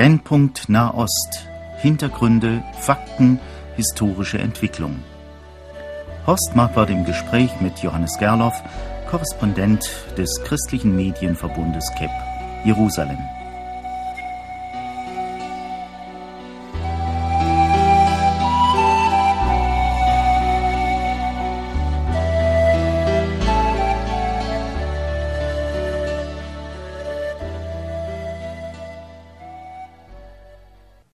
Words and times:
Brennpunkt 0.00 0.70
Nahost. 0.70 1.46
Hintergründe, 1.76 2.64
Fakten, 2.78 3.38
historische 3.76 4.38
Entwicklung. 4.38 5.02
Horst 6.26 6.56
Marquardt 6.56 6.88
im 6.88 7.04
Gespräch 7.04 7.50
mit 7.60 7.80
Johannes 7.80 8.16
Gerloff, 8.16 8.54
Korrespondent 9.10 9.86
des 10.16 10.40
christlichen 10.42 10.96
Medienverbundes 10.96 11.92
KEP, 11.98 12.08
Jerusalem. 12.64 13.18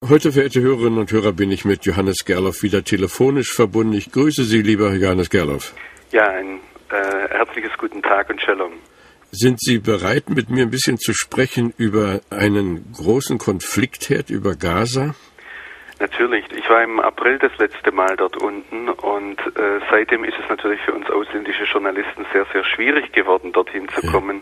Heute, 0.09 0.31
verehrte 0.31 0.61
Hörerinnen 0.61 0.99
und 0.99 1.11
Hörer, 1.11 1.33
bin 1.33 1.51
ich 1.51 1.65
mit 1.65 1.85
Johannes 1.85 2.23
Gerloff 2.23 2.63
wieder 2.63 2.81
telefonisch 2.81 3.51
verbunden. 3.51 3.91
Ich 3.91 4.09
grüße 4.13 4.45
Sie, 4.45 4.61
lieber 4.61 4.93
Johannes 4.93 5.29
Gerloff. 5.29 5.73
Ja, 6.13 6.29
ein 6.29 6.59
äh, 6.89 7.27
herzliches 7.27 7.71
guten 7.77 8.01
Tag 8.01 8.29
und 8.29 8.41
Shalom. 8.41 8.71
Sind 9.31 9.59
Sie 9.59 9.79
bereit, 9.79 10.29
mit 10.29 10.49
mir 10.49 10.61
ein 10.61 10.69
bisschen 10.69 10.97
zu 10.97 11.13
sprechen 11.13 11.73
über 11.77 12.21
einen 12.29 12.89
großen 12.93 13.37
Konfliktherd 13.37 14.29
über 14.29 14.55
Gaza? 14.55 15.13
Natürlich. 15.99 16.45
Ich 16.55 16.69
war 16.69 16.81
im 16.83 17.01
April 17.01 17.37
das 17.39 17.51
letzte 17.57 17.91
Mal 17.91 18.15
dort 18.15 18.37
unten 18.41 18.87
und 18.87 19.39
äh, 19.39 19.79
seitdem 19.91 20.23
ist 20.23 20.35
es 20.41 20.47
natürlich 20.47 20.79
für 20.85 20.93
uns 20.93 21.09
ausländische 21.09 21.65
Journalisten 21.65 22.25
sehr, 22.31 22.45
sehr 22.53 22.63
schwierig 22.63 23.11
geworden, 23.11 23.51
dorthin 23.51 23.89
zu 23.89 24.05
ja. 24.05 24.11
kommen. 24.11 24.41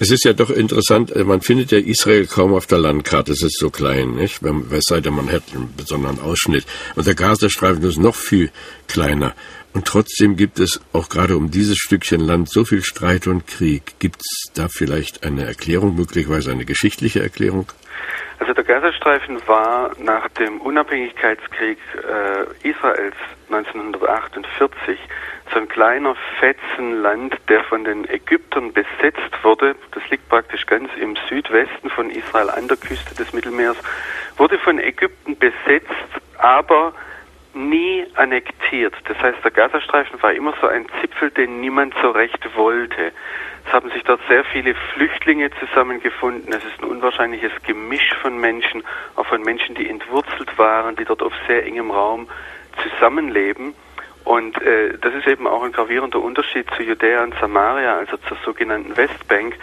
Es 0.00 0.12
ist 0.12 0.24
ja 0.24 0.32
doch 0.32 0.50
interessant, 0.50 1.10
äh, 1.16 1.24
man 1.24 1.40
findet 1.40 1.72
ja 1.72 1.78
Israel 1.78 2.26
kaum 2.26 2.54
auf 2.54 2.66
der 2.66 2.78
Landkarte, 2.78 3.32
es 3.32 3.42
ist 3.42 3.58
so 3.58 3.68
klein, 3.68 4.14
nicht? 4.14 4.40
Es 4.70 4.84
sei 4.84 5.00
denn, 5.00 5.14
man 5.14 5.26
hätte 5.26 5.56
einen 5.56 5.74
besonderen 5.76 6.20
Ausschnitt. 6.20 6.66
Und 6.94 7.08
der 7.08 7.16
Gazastreifen 7.16 7.82
ist 7.82 7.98
noch 7.98 8.14
viel 8.14 8.50
kleiner. 8.86 9.34
Und 9.74 9.86
trotzdem 9.86 10.36
gibt 10.36 10.60
es 10.60 10.80
auch 10.92 11.08
gerade 11.08 11.36
um 11.36 11.50
dieses 11.50 11.78
Stückchen 11.78 12.20
Land 12.20 12.48
so 12.48 12.64
viel 12.64 12.82
Streit 12.82 13.26
und 13.26 13.48
Krieg. 13.48 13.98
Gibt 13.98 14.20
es 14.20 14.52
da 14.54 14.68
vielleicht 14.68 15.24
eine 15.24 15.44
Erklärung, 15.44 15.96
möglicherweise 15.96 16.52
eine 16.52 16.64
geschichtliche 16.64 17.20
Erklärung? 17.20 17.66
Also 18.38 18.52
der 18.52 18.62
Gazastreifen 18.62 19.38
war 19.46 19.90
nach 20.00 20.28
dem 20.28 20.60
Unabhängigkeitskrieg 20.60 21.78
äh, 21.96 22.68
Israels 22.68 23.16
1948 23.50 24.96
so 25.52 25.58
ein 25.58 25.68
kleiner 25.68 26.14
Fetzen 26.38 27.02
Land, 27.02 27.36
der 27.48 27.64
von 27.64 27.84
den 27.84 28.08
Ägyptern 28.08 28.72
besetzt 28.72 29.42
wurde. 29.42 29.76
Das 29.92 30.08
liegt 30.10 30.28
praktisch 30.28 30.66
ganz 30.66 30.90
im 31.00 31.16
Südwesten 31.28 31.90
von 31.90 32.10
Israel 32.10 32.50
an 32.50 32.68
der 32.68 32.76
Küste 32.76 33.14
des 33.14 33.32
Mittelmeers. 33.32 33.76
Wurde 34.36 34.58
von 34.58 34.78
Ägypten 34.78 35.36
besetzt, 35.38 35.88
aber 36.38 36.92
nie 37.54 38.06
annektiert. 38.14 38.94
Das 39.04 39.18
heißt, 39.20 39.42
der 39.42 39.50
Gazastreifen 39.50 40.22
war 40.22 40.32
immer 40.32 40.54
so 40.60 40.68
ein 40.68 40.86
Zipfel, 41.00 41.30
den 41.30 41.60
niemand 41.60 41.94
so 42.00 42.10
recht 42.10 42.56
wollte. 42.56 43.12
Es 43.66 43.72
haben 43.72 43.90
sich 43.90 44.02
dort 44.04 44.20
sehr 44.28 44.44
viele 44.44 44.74
Flüchtlinge 44.94 45.50
zusammengefunden. 45.58 46.52
Es 46.52 46.64
ist 46.64 46.80
ein 46.80 46.88
unwahrscheinliches 46.88 47.52
Gemisch 47.64 48.14
von 48.22 48.38
Menschen, 48.38 48.82
auch 49.16 49.26
von 49.26 49.42
Menschen, 49.42 49.74
die 49.74 49.88
entwurzelt 49.88 50.56
waren, 50.56 50.96
die 50.96 51.04
dort 51.04 51.22
auf 51.22 51.32
sehr 51.46 51.66
engem 51.66 51.90
Raum 51.90 52.28
zusammenleben. 52.82 53.74
Und 54.28 54.60
äh, 54.60 54.92
das 55.00 55.14
ist 55.14 55.26
eben 55.26 55.46
auch 55.46 55.62
ein 55.62 55.72
gravierender 55.72 56.20
Unterschied 56.20 56.66
zu 56.76 56.82
Judäa 56.82 57.22
und 57.22 57.34
Samaria, 57.40 57.96
also 57.96 58.18
zur 58.18 58.36
sogenannten 58.44 58.94
Westbank, 58.94 59.56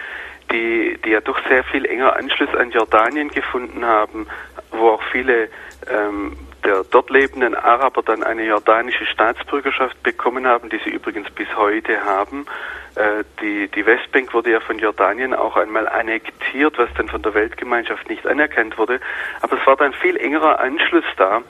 die, 0.51 0.97
die 1.05 1.11
ja 1.11 1.21
doch 1.21 1.37
sehr 1.47 1.63
viel 1.65 1.85
enger 1.85 2.15
Anschluss 2.15 2.49
an 2.55 2.71
Jordanien 2.71 3.29
gefunden 3.29 3.85
haben, 3.85 4.25
wo 4.71 4.89
auch 4.89 5.03
viele 5.11 5.49
ähm, 5.87 6.35
der 6.63 6.83
dort 6.89 7.11
lebenden 7.11 7.53
Araber 7.53 8.01
dann 8.01 8.23
eine 8.23 8.43
jordanische 8.43 9.05
Staatsbürgerschaft 9.05 10.01
bekommen 10.01 10.47
haben, 10.47 10.71
die 10.71 10.79
sie 10.83 10.89
übrigens 10.89 11.29
bis 11.29 11.55
heute 11.55 12.03
haben. 12.03 12.47
Äh, 12.95 13.23
die, 13.41 13.67
die 13.67 13.85
Westbank 13.85 14.33
wurde 14.33 14.49
ja 14.49 14.61
von 14.61 14.79
Jordanien 14.79 15.35
auch 15.35 15.57
einmal 15.57 15.87
annektiert, 15.87 16.79
was 16.79 16.89
dann 16.97 17.07
von 17.07 17.21
der 17.21 17.35
Weltgemeinschaft 17.35 18.09
nicht 18.09 18.25
anerkannt 18.25 18.79
wurde. 18.79 18.99
Aber 19.43 19.59
es 19.59 19.67
war 19.67 19.75
dann 19.75 19.93
viel 19.93 20.17
engerer 20.17 20.59
Anschluss 20.59 21.05
da 21.17 21.43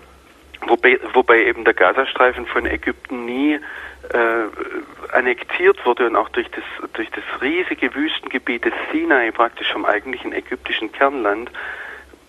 Wobei, 0.68 1.00
wobei 1.14 1.46
eben 1.46 1.64
der 1.64 1.74
Gazastreifen 1.74 2.46
von 2.48 2.66
Ägypten 2.66 3.26
nie 3.26 3.54
äh, 3.54 5.10
annektiert 5.14 5.86
wurde 5.86 6.08
und 6.08 6.16
auch 6.16 6.30
durch 6.30 6.48
das, 6.52 6.64
durch 6.94 7.10
das 7.12 7.24
riesige 7.42 7.94
Wüstengebiet 7.94 8.66
des 8.66 8.74
Sinai 8.92 9.32
praktisch 9.32 9.72
vom 9.72 9.86
eigentlichen 9.86 10.34
ägyptischen 10.34 10.92
Kernland 10.92 11.52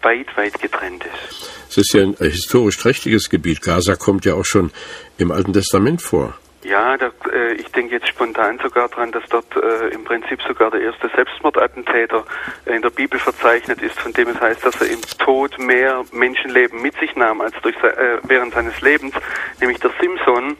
weit, 0.02 0.36
weit 0.36 0.60
getrennt 0.60 1.04
ist. 1.04 1.50
Es 1.68 1.78
ist 1.78 1.94
ja 1.94 2.02
ein 2.02 2.14
historisch 2.18 2.78
trächtiges 2.78 3.28
Gebiet. 3.28 3.62
Gaza 3.62 3.96
kommt 3.96 4.24
ja 4.24 4.34
auch 4.34 4.44
schon 4.44 4.70
im 5.18 5.30
Alten 5.32 5.52
Testament 5.52 6.02
vor. 6.02 6.38
Ja, 6.66 6.96
da, 6.96 7.12
äh, 7.32 7.52
ich 7.52 7.70
denke 7.70 7.94
jetzt 7.94 8.08
spontan 8.08 8.58
sogar 8.58 8.88
dran, 8.88 9.12
dass 9.12 9.22
dort 9.28 9.54
äh, 9.54 9.86
im 9.88 10.02
Prinzip 10.02 10.42
sogar 10.42 10.72
der 10.72 10.80
erste 10.80 11.08
Selbstmordattentäter 11.14 12.24
äh, 12.64 12.74
in 12.74 12.82
der 12.82 12.90
Bibel 12.90 13.20
verzeichnet 13.20 13.80
ist, 13.82 13.96
von 14.00 14.12
dem 14.12 14.30
es 14.30 14.40
heißt, 14.40 14.66
dass 14.66 14.80
er 14.80 14.90
im 14.90 15.00
Tod 15.18 15.56
mehr 15.60 16.04
Menschenleben 16.10 16.82
mit 16.82 16.98
sich 16.98 17.14
nahm 17.14 17.40
als 17.40 17.54
durch, 17.62 17.76
äh, 17.84 18.18
während 18.24 18.52
seines 18.52 18.80
Lebens, 18.80 19.14
nämlich 19.60 19.78
der 19.78 19.92
Simson. 20.00 20.56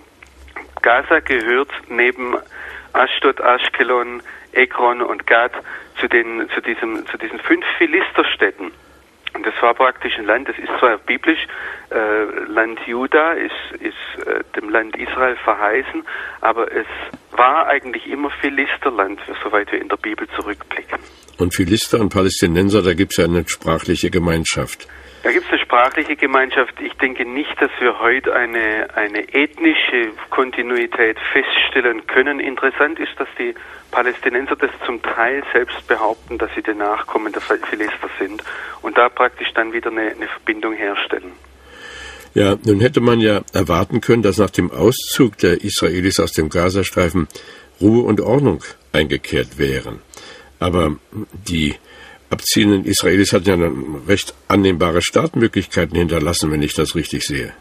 Gaza 0.80 1.18
gehört 1.18 1.70
neben 1.88 2.36
Ashdod, 2.92 3.40
Ashkelon, 3.40 4.22
Ekron 4.52 5.02
und 5.02 5.26
Gad 5.26 5.52
zu, 6.00 6.06
den, 6.06 6.48
zu, 6.54 6.60
diesem, 6.60 7.04
zu 7.08 7.18
diesen 7.18 7.40
fünf 7.40 7.64
Philisterstädten. 7.78 8.70
Das 9.42 9.54
war 9.60 9.74
praktisch 9.74 10.19
ein 10.19 10.24
Land, 10.24 10.48
das 10.48 10.58
ist 10.58 10.70
zwar 10.78 10.98
biblisch, 10.98 11.47
äh, 11.91 12.24
Land 12.48 12.80
Juda 12.86 13.32
ist, 13.32 13.80
ist 13.80 14.26
äh, 14.26 14.42
dem 14.58 14.70
Land 14.70 14.97
Israel 14.97 15.36
verheißen, 15.36 16.04
aber 16.41 16.70
es 16.72 16.86
war 17.32 17.66
eigentlich 17.66 18.06
immer 18.06 18.30
Philisterland, 18.41 19.20
soweit 19.42 19.70
wir 19.72 19.80
in 19.80 19.88
der 19.88 19.97
Bibel 19.97 20.26
zurückblicken. 20.36 20.98
Und 21.38 21.54
Philister 21.54 22.00
und 22.00 22.12
Palästinenser, 22.12 22.82
da 22.82 22.94
gibt 22.94 23.12
es 23.12 23.19
ja 23.19 23.24
eine 23.24 23.47
sprachliche 23.47 24.10
Gemeinschaft. 24.10 24.88
Da 25.26 25.32
gibt 25.32 25.47
es 25.47 25.53
eine 25.54 25.60
sprachliche 25.60 26.14
Gemeinschaft. 26.14 26.75
Ich 26.81 26.92
denke 26.98 27.25
nicht, 27.25 27.60
dass 27.60 27.72
wir 27.81 27.98
heute 27.98 28.32
eine, 28.32 28.94
eine 28.94 29.34
ethnische 29.34 30.12
Kontinuität 30.31 31.16
feststellen 31.32 32.06
können. 32.06 32.38
Interessant 32.38 33.00
ist, 33.00 33.10
dass 33.19 33.26
die 33.36 33.53
Palästinenser 33.91 34.54
das 34.54 34.70
zum 34.86 35.03
Teil 35.03 35.42
selbst 35.53 35.84
behaupten, 35.88 36.38
dass 36.38 36.50
sie 36.54 36.62
die 36.62 36.75
Nachkommen 36.75 37.32
der 37.32 37.42
Philister 37.42 38.09
sind 38.20 38.44
und 38.82 38.97
da 38.97 39.09
praktisch 39.09 39.53
dann 39.53 39.72
wieder 39.72 39.91
eine, 39.91 40.12
eine 40.12 40.28
Verbindung 40.28 40.75
herstellen. 40.75 41.32
Ja, 42.34 42.54
nun 42.65 42.78
hätte 42.78 43.00
man 43.00 43.19
ja 43.19 43.41
erwarten 43.53 44.00
können, 44.00 44.22
dass 44.22 44.38
nach 44.38 44.50
dem 44.50 44.70
Auszug 44.70 45.38
der 45.38 45.60
Israelis 45.65 46.20
aus 46.20 46.34
dem 46.34 46.50
Gazastreifen 46.50 47.26
Ruhe 47.81 48.04
und 48.04 48.20
Ordnung 48.20 48.62
eingekehrt 48.92 49.59
wären. 49.59 50.03
Aber 50.60 50.94
die 51.32 51.75
abziehenden 52.31 52.84
Israelis 52.84 53.32
hatten 53.32 53.48
ja 53.48 53.70
recht 54.09 54.34
annehmbare 54.48 55.03
Startmöglichkeiten 55.03 55.97
hinterlassen, 55.97 56.50
wenn 56.50 56.62
ich 56.62 56.75
das 56.75 56.94
richtig 56.94 57.26
sehe. 57.26 57.53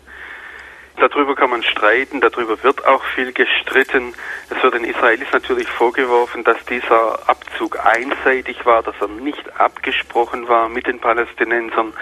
Darüber 0.98 1.36
kann 1.36 1.50
man 1.50 1.62
streiten, 1.64 2.22
darüber 2.22 2.62
wird 2.64 2.86
auch 2.86 3.04
viel 3.16 3.34
gestritten. 3.34 4.14
Es 4.50 4.64
wird 4.64 4.75
den 4.75 4.86
Israelis 4.86 5.28
natürlich 5.34 5.68
vorgeworfen, 5.68 6.44
dass 6.46 6.64
dieser 6.66 7.28
Abzug 7.28 7.86
einseitig 7.86 8.66
war, 8.66 8.81
dass 8.81 8.96
er 9.02 9.09
nicht 9.09 9.59
abgesprochen 9.59 10.48
war 10.48 10.70
mit 10.70 10.88
den 10.88 11.00
Palästinensern. 11.00 11.94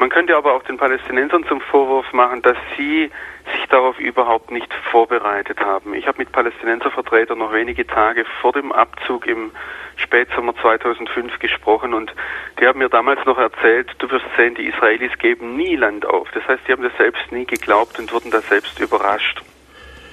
Man 0.00 0.10
könnte 0.10 0.36
aber 0.36 0.54
auch 0.54 0.64
den 0.64 0.76
Palästinensern 0.76 1.44
zum 1.46 1.60
Vorwurf 1.60 2.12
machen, 2.12 2.42
dass 2.42 2.56
sie 2.76 3.10
sich 3.52 3.66
darauf 3.68 3.98
überhaupt 3.98 4.50
nicht 4.50 4.72
vorbereitet 4.90 5.60
haben. 5.60 5.94
Ich 5.94 6.06
habe 6.06 6.18
mit 6.18 6.32
Palästinenservertretern 6.32 7.38
noch 7.38 7.52
wenige 7.52 7.86
Tage 7.86 8.24
vor 8.40 8.52
dem 8.52 8.72
Abzug 8.72 9.26
im 9.26 9.50
Spätsommer 9.96 10.54
2005 10.56 11.38
gesprochen 11.38 11.94
und 11.94 12.12
die 12.58 12.66
haben 12.66 12.78
mir 12.78 12.88
damals 12.88 13.24
noch 13.26 13.38
erzählt, 13.38 13.94
du 13.98 14.10
wirst 14.10 14.26
sehen, 14.36 14.54
die 14.54 14.66
Israelis 14.66 15.16
geben 15.18 15.56
nie 15.56 15.76
Land 15.76 16.06
auf. 16.06 16.28
Das 16.32 16.46
heißt, 16.48 16.62
die 16.66 16.72
haben 16.72 16.82
das 16.82 16.96
selbst 16.96 17.30
nie 17.30 17.44
geglaubt 17.44 17.98
und 17.98 18.12
wurden 18.12 18.30
da 18.30 18.40
selbst 18.40 18.78
überrascht, 18.80 19.42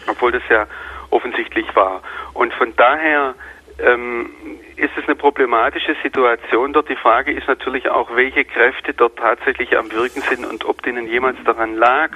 obwohl 0.07 0.31
das 0.31 0.43
ja 0.49 0.67
offensichtlich 1.09 1.75
war. 1.75 2.01
Und 2.33 2.53
von 2.53 2.75
daher 2.75 3.35
ähm, 3.79 4.29
ist 4.75 4.91
es 4.97 5.05
eine 5.05 5.15
problematische 5.15 5.95
Situation 6.03 6.73
dort. 6.73 6.89
Die 6.89 6.95
Frage 6.95 7.31
ist 7.31 7.47
natürlich 7.47 7.89
auch, 7.89 8.15
welche 8.15 8.45
Kräfte 8.45 8.93
dort 8.93 9.17
tatsächlich 9.17 9.77
am 9.77 9.91
Wirken 9.91 10.21
sind 10.21 10.45
und 10.45 10.65
ob 10.65 10.81
denen 10.83 11.07
jemals 11.07 11.37
daran 11.43 11.75
lag, 11.75 12.11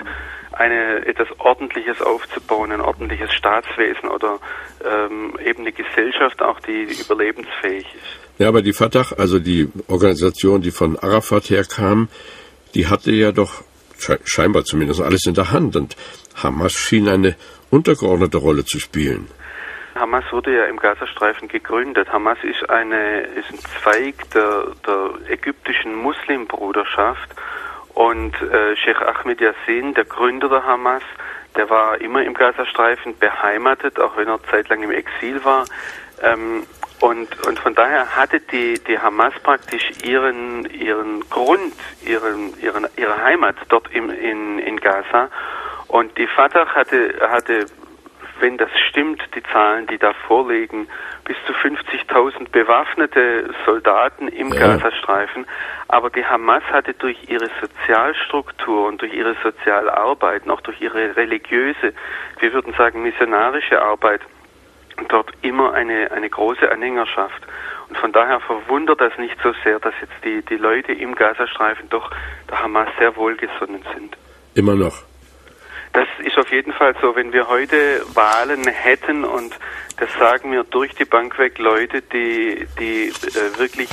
eine, 0.56 1.06
etwas 1.06 1.28
Ordentliches 1.40 2.02
aufzubauen, 2.02 2.72
ein 2.72 2.82
ordentliches 2.82 3.34
Staatswesen 3.34 4.10
oder 4.10 4.40
ähm, 4.84 5.38
eben 5.44 5.62
eine 5.62 5.72
Gesellschaft 5.72 6.42
auch, 6.42 6.60
die 6.62 6.88
überlebensfähig 7.02 7.86
ist. 7.86 8.40
Ja, 8.40 8.50
aber 8.50 8.62
die 8.62 8.74
Fatah, 8.74 9.06
also 9.18 9.40
die 9.40 9.70
Organisation, 9.88 10.62
die 10.62 10.72
von 10.72 10.98
Arafat 11.00 11.50
herkam, 11.50 12.10
die 12.74 12.88
hatte 12.88 13.12
ja 13.12 13.32
doch 13.32 13.64
scheinbar 14.26 14.66
zumindest 14.66 15.02
alles 15.02 15.26
in 15.26 15.34
der 15.34 15.52
Hand 15.52 15.76
und 15.76 15.96
Hamas 16.36 16.74
schien 16.74 17.08
eine 17.08 17.36
untergeordnete 17.72 18.38
Rolle 18.38 18.66
zu 18.66 18.80
spielen. 18.80 19.30
Hamas 19.96 20.26
wurde 20.32 20.54
ja 20.54 20.66
im 20.66 20.76
Gazastreifen 20.76 21.48
gegründet. 21.48 22.12
Hamas 22.12 22.38
ist, 22.44 22.70
eine, 22.70 23.22
ist 23.22 23.50
ein 23.50 23.60
Zweig 23.82 24.30
der, 24.32 24.66
der 24.86 25.32
ägyptischen 25.32 25.96
Muslimbruderschaft 25.96 27.30
und 27.96 28.40
äh, 28.42 28.76
Sheikh 28.76 29.02
Ahmed 29.04 29.40
Yassin, 29.40 29.94
der 29.94 30.06
Gründer 30.06 30.50
der 30.50 30.66
Hamas, 30.66 31.02
der 31.56 31.70
war 31.70 32.00
immer 32.02 32.24
im 32.24 32.34
Gazastreifen 32.34 33.18
beheimatet, 33.18 34.00
auch 34.00 34.18
wenn 34.18 34.28
er 34.28 34.44
zeitlang 34.52 34.84
im 34.84 34.92
Exil 34.92 35.44
war. 35.46 35.66
Ähm, 36.22 36.64
und, 37.00 37.48
und 37.48 37.60
von 37.60 37.74
daher 37.74 38.16
hatte 38.16 38.40
die, 38.40 38.80
die 38.84 39.00
Hamas 39.00 39.34
praktisch 39.44 39.92
ihren, 40.04 40.66
ihren 40.66 41.22
Grund, 41.30 41.74
ihren, 42.06 42.60
ihren, 42.60 42.86
ihre 42.98 43.24
Heimat 43.24 43.56
dort 43.70 43.90
im, 43.94 44.10
in, 44.10 44.60
in 44.60 44.78
Gaza. 44.78 45.30
Und 45.88 46.18
die 46.18 46.28
Fatah 46.28 46.68
hatte, 46.68 47.16
hatte, 47.22 47.66
wenn 48.40 48.58
das 48.58 48.70
stimmt, 48.90 49.22
die 49.36 49.44
Zahlen, 49.44 49.88
die 49.88 49.98
da 49.98 50.14
vorliegen, 50.28 50.88
bis 51.24 51.38
zu 51.46 51.54
50.000 51.54 52.50
bewaffnete 52.52 53.54
Soldaten 53.66 54.28
im 54.28 54.52
ja. 54.52 54.78
Gazastreifen. 54.78 55.46
Aber 55.88 56.10
die 56.10 56.26
Hamas 56.26 56.64
hatte 56.72 56.94
durch 56.94 57.18
ihre 57.30 57.50
Sozialstruktur 57.62 58.88
und 58.88 59.02
durch 59.02 59.14
ihre 59.14 59.36
Sozialarbeit, 59.44 60.50
auch 60.50 60.62
durch 60.62 60.82
ihre 60.82 61.16
religiöse, 61.16 61.94
wir 62.40 62.54
würden 62.54 62.74
sagen 62.74 63.04
missionarische 63.04 63.82
Arbeit, 63.82 64.22
dort 65.10 65.32
immer 65.42 65.74
eine, 65.74 66.12
eine 66.12 66.30
große 66.30 66.72
Anhängerschaft. 66.72 67.42
Und 67.90 67.98
von 67.98 68.12
daher 68.12 68.40
verwundert 68.40 69.02
das 69.02 69.18
nicht 69.18 69.36
so 69.44 69.54
sehr, 69.64 69.80
dass 69.80 69.94
jetzt 70.02 70.14
die, 70.24 70.42
die 70.44 70.58
Leute 70.58 70.94
im 70.94 71.16
Gazastreifen 71.16 71.90
doch 71.90 72.10
der 72.50 72.64
Hamas 72.64 72.88
sehr 72.98 73.16
wohlgesonnen 73.16 73.84
sind. 73.94 74.18
Immer 74.56 74.76
noch. 74.76 75.04
Das 75.96 76.10
ist 76.20 76.38
auf 76.38 76.52
jeden 76.52 76.74
Fall 76.74 76.94
so. 77.02 77.16
Wenn 77.16 77.32
wir 77.32 77.48
heute 77.48 78.02
Wahlen 78.16 78.68
hätten 78.68 79.24
und 79.24 79.58
das 79.98 80.14
sagen 80.20 80.50
mir 80.50 80.66
durch 80.66 80.94
die 80.94 81.06
Bank 81.06 81.40
weg 81.40 81.58
Leute, 81.58 82.02
die, 82.02 82.68
die 82.78 83.08
äh, 83.08 83.58
wirklich 83.58 83.88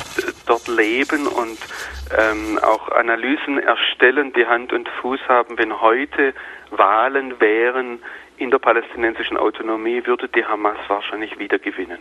dort 0.45 0.67
leben 0.67 1.29
und 1.29 1.59
ähm, 2.19 2.59
auch 2.61 2.89
Analysen 2.89 3.61
erstellen, 3.61 4.33
die 4.33 4.47
Hand 4.47 4.73
und 4.73 4.89
Fuß 5.01 5.21
haben, 5.29 5.57
wenn 5.59 5.81
heute 5.81 6.35
Wahlen 6.71 7.41
wären, 7.41 8.03
in 8.37 8.51
der 8.51 8.59
palästinensischen 8.59 9.37
Autonomie 9.37 10.05
würde 10.05 10.27
die 10.27 10.45
Hamas 10.45 10.79
wahrscheinlich 10.89 11.39
wieder 11.39 11.61
gewinnen. 11.61 12.01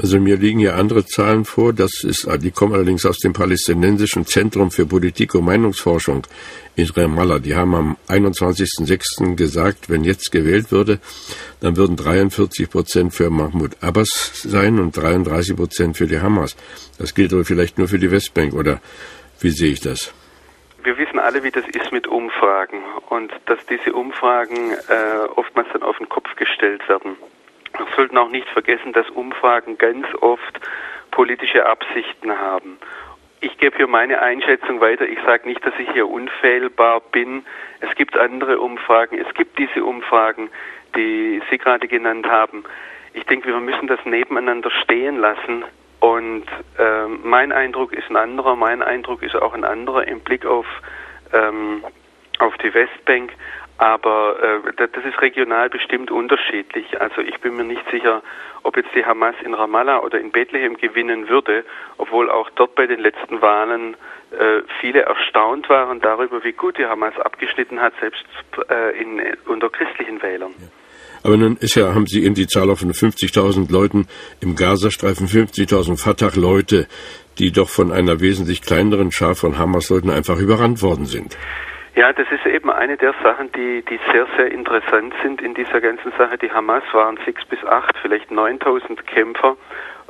Also 0.00 0.20
mir 0.20 0.36
liegen 0.36 0.60
ja 0.60 0.74
andere 0.74 1.06
Zahlen 1.06 1.44
vor, 1.44 1.72
das 1.72 2.04
ist, 2.04 2.28
die 2.42 2.50
kommen 2.50 2.74
allerdings 2.74 3.06
aus 3.06 3.18
dem 3.18 3.32
palästinensischen 3.32 4.26
Zentrum 4.26 4.70
für 4.70 4.84
Politik 4.84 5.34
und 5.34 5.46
Meinungsforschung 5.46 6.26
in 6.74 6.86
Ramallah. 6.86 7.38
Die 7.38 7.54
haben 7.54 7.74
am 7.74 7.96
21.06. 8.08 9.36
gesagt, 9.36 9.88
wenn 9.88 10.04
jetzt 10.04 10.32
gewählt 10.32 10.70
würde, 10.70 11.00
dann 11.60 11.76
würden 11.76 11.96
43 11.96 12.68
Prozent 12.68 13.14
für 13.14 13.30
Mahmoud 13.30 13.76
Abbas 13.80 14.42
sein 14.42 14.78
und 14.78 14.96
33 14.96 15.56
Prozent 15.56 15.96
für 15.96 16.06
die 16.06 16.20
Hamas. 16.20 16.56
Das 16.98 17.14
gilt 17.14 17.32
aber 17.32 17.44
vielleicht 17.44 17.78
nur 17.78 17.88
für 17.88 17.98
die 17.98 18.10
Westbank, 18.10 18.52
oder 18.52 18.80
wie 19.40 19.50
sehe 19.50 19.72
ich 19.72 19.80
das? 19.80 20.12
wir 20.86 20.96
wissen 20.98 21.18
alle, 21.18 21.42
wie 21.42 21.50
das 21.50 21.66
ist 21.66 21.90
mit 21.90 22.06
Umfragen 22.06 22.80
und 23.08 23.32
dass 23.46 23.58
diese 23.66 23.92
Umfragen 23.92 24.72
äh, 24.88 25.26
oftmals 25.34 25.66
dann 25.72 25.82
auf 25.82 25.98
den 25.98 26.08
Kopf 26.08 26.34
gestellt 26.36 26.88
werden. 26.88 27.16
Wir 27.78 27.86
sollten 27.96 28.18
auch 28.18 28.30
nicht 28.30 28.48
vergessen, 28.48 28.92
dass 28.92 29.08
Umfragen 29.10 29.78
ganz 29.78 30.06
oft 30.20 30.60
politische 31.10 31.66
Absichten 31.66 32.38
haben. 32.38 32.78
Ich 33.40 33.58
gebe 33.58 33.76
hier 33.76 33.86
meine 33.86 34.22
Einschätzung 34.22 34.80
weiter. 34.80 35.06
Ich 35.06 35.18
sage 35.24 35.46
nicht, 35.46 35.64
dass 35.64 35.74
ich 35.78 35.90
hier 35.92 36.08
unfehlbar 36.08 37.00
bin. 37.12 37.44
Es 37.80 37.94
gibt 37.94 38.16
andere 38.16 38.58
Umfragen. 38.60 39.18
Es 39.18 39.32
gibt 39.34 39.58
diese 39.58 39.84
Umfragen, 39.84 40.48
die 40.96 41.42
Sie 41.50 41.58
gerade 41.58 41.86
genannt 41.86 42.26
haben. 42.26 42.64
Ich 43.12 43.24
denke, 43.24 43.48
wir 43.48 43.60
müssen 43.60 43.86
das 43.86 44.04
nebeneinander 44.04 44.70
stehen 44.82 45.18
lassen. 45.18 45.64
Und 46.00 46.44
äh, 46.78 47.06
mein 47.22 47.52
Eindruck 47.52 47.92
ist 47.92 48.08
ein 48.10 48.16
anderer, 48.16 48.56
mein 48.56 48.82
Eindruck 48.82 49.22
ist 49.22 49.34
auch 49.34 49.54
ein 49.54 49.64
anderer 49.64 50.06
im 50.06 50.20
Blick 50.20 50.44
auf, 50.44 50.66
ähm, 51.32 51.84
auf 52.38 52.56
die 52.58 52.72
Westbank. 52.72 53.32
Aber 53.78 54.36
äh, 54.42 54.72
das 54.76 55.04
ist 55.04 55.20
regional 55.20 55.68
bestimmt 55.68 56.10
unterschiedlich. 56.10 57.00
Also 57.00 57.20
ich 57.20 57.38
bin 57.40 57.56
mir 57.56 57.64
nicht 57.64 57.84
sicher, 57.90 58.22
ob 58.62 58.76
jetzt 58.76 58.94
die 58.94 59.04
Hamas 59.04 59.34
in 59.44 59.54
Ramallah 59.54 59.98
oder 60.00 60.18
in 60.18 60.32
Bethlehem 60.32 60.76
gewinnen 60.76 61.28
würde, 61.28 61.64
obwohl 61.98 62.30
auch 62.30 62.48
dort 62.56 62.74
bei 62.74 62.86
den 62.86 63.00
letzten 63.00 63.40
Wahlen 63.42 63.94
äh, 64.32 64.62
viele 64.80 65.02
erstaunt 65.02 65.68
waren 65.68 66.00
darüber, 66.00 66.42
wie 66.42 66.52
gut 66.52 66.78
die 66.78 66.86
Hamas 66.86 67.18
abgeschnitten 67.18 67.80
hat, 67.80 67.92
selbst 68.00 68.24
äh, 68.70 68.98
in, 69.00 69.20
unter 69.46 69.68
christlichen 69.68 70.22
Wählern. 70.22 70.52
Ja. 70.58 70.68
Aber 71.22 71.36
nun 71.36 71.56
ist 71.56 71.74
ja, 71.74 71.92
haben 71.94 72.06
Sie 72.06 72.24
eben 72.24 72.34
die 72.34 72.46
Zahl 72.46 72.74
von 72.76 72.92
50.000 72.92 73.70
Leuten 73.72 74.06
im 74.40 74.54
Gazastreifen, 74.54 75.26
50.000 75.26 76.00
Fatah-Leute, 76.00 76.86
die 77.38 77.52
doch 77.52 77.68
von 77.68 77.92
einer 77.92 78.20
wesentlich 78.20 78.62
kleineren 78.62 79.10
Schar 79.10 79.34
von 79.34 79.58
Hamas-Leuten 79.58 80.10
einfach 80.10 80.38
überrannt 80.38 80.82
worden 80.82 81.06
sind. 81.06 81.36
Ja, 81.96 82.12
das 82.12 82.30
ist 82.30 82.44
eben 82.44 82.70
eine 82.70 82.98
der 82.98 83.14
Sachen, 83.22 83.50
die, 83.52 83.82
die 83.82 83.98
sehr, 84.12 84.26
sehr 84.36 84.52
interessant 84.52 85.14
sind 85.22 85.40
in 85.40 85.54
dieser 85.54 85.80
ganzen 85.80 86.12
Sache. 86.18 86.36
Die 86.36 86.52
Hamas 86.52 86.82
waren 86.92 87.18
sechs 87.24 87.42
bis 87.46 87.64
acht, 87.64 87.96
vielleicht 88.02 88.30
9000 88.30 89.06
Kämpfer. 89.06 89.56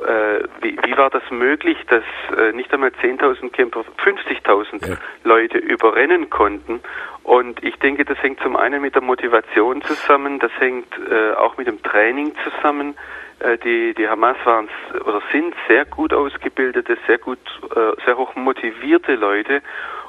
Äh, 0.05 0.43
wie, 0.61 0.77
wie, 0.83 0.97
war 0.97 1.09
das 1.09 1.23
möglich, 1.31 1.77
dass 1.87 2.03
äh, 2.37 2.51
nicht 2.51 2.73
einmal 2.73 2.91
10.000 3.01 3.51
Kämpfer 3.51 3.85
50.000 4.03 4.85
ja. 4.85 4.95
Leute 5.23 5.59
überrennen 5.59 6.29
konnten? 6.29 6.81
Und 7.23 7.63
ich 7.63 7.77
denke, 7.77 8.03
das 8.03 8.21
hängt 8.21 8.41
zum 8.41 8.57
einen 8.57 8.81
mit 8.81 8.93
der 8.93 9.01
Motivation 9.01 9.81
zusammen, 9.81 10.39
das 10.39 10.51
hängt 10.59 10.93
äh, 11.09 11.35
auch 11.35 11.57
mit 11.57 11.67
dem 11.67 11.81
Training 11.83 12.33
zusammen. 12.43 12.95
Äh, 13.39 13.57
die, 13.59 13.93
die 13.93 14.09
Hamas 14.09 14.37
waren 14.43 14.67
oder 15.05 15.21
sind 15.31 15.55
sehr 15.69 15.85
gut 15.85 16.13
ausgebildete, 16.13 16.97
sehr 17.07 17.17
gut, 17.17 17.39
äh, 17.75 18.03
sehr 18.05 18.17
hoch 18.17 18.35
motivierte 18.35 19.15
Leute. 19.15 19.61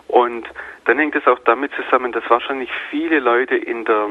Und 0.09 0.47
dann 0.87 0.99
hängt 0.99 1.15
es 1.15 1.27
auch 1.27 1.39
damit 1.41 1.71
zusammen, 1.75 2.13
dass 2.13 2.29
wahrscheinlich 2.29 2.71
viele 2.91 3.21
Leute 3.21 3.57
in 3.57 3.85
der 3.85 4.09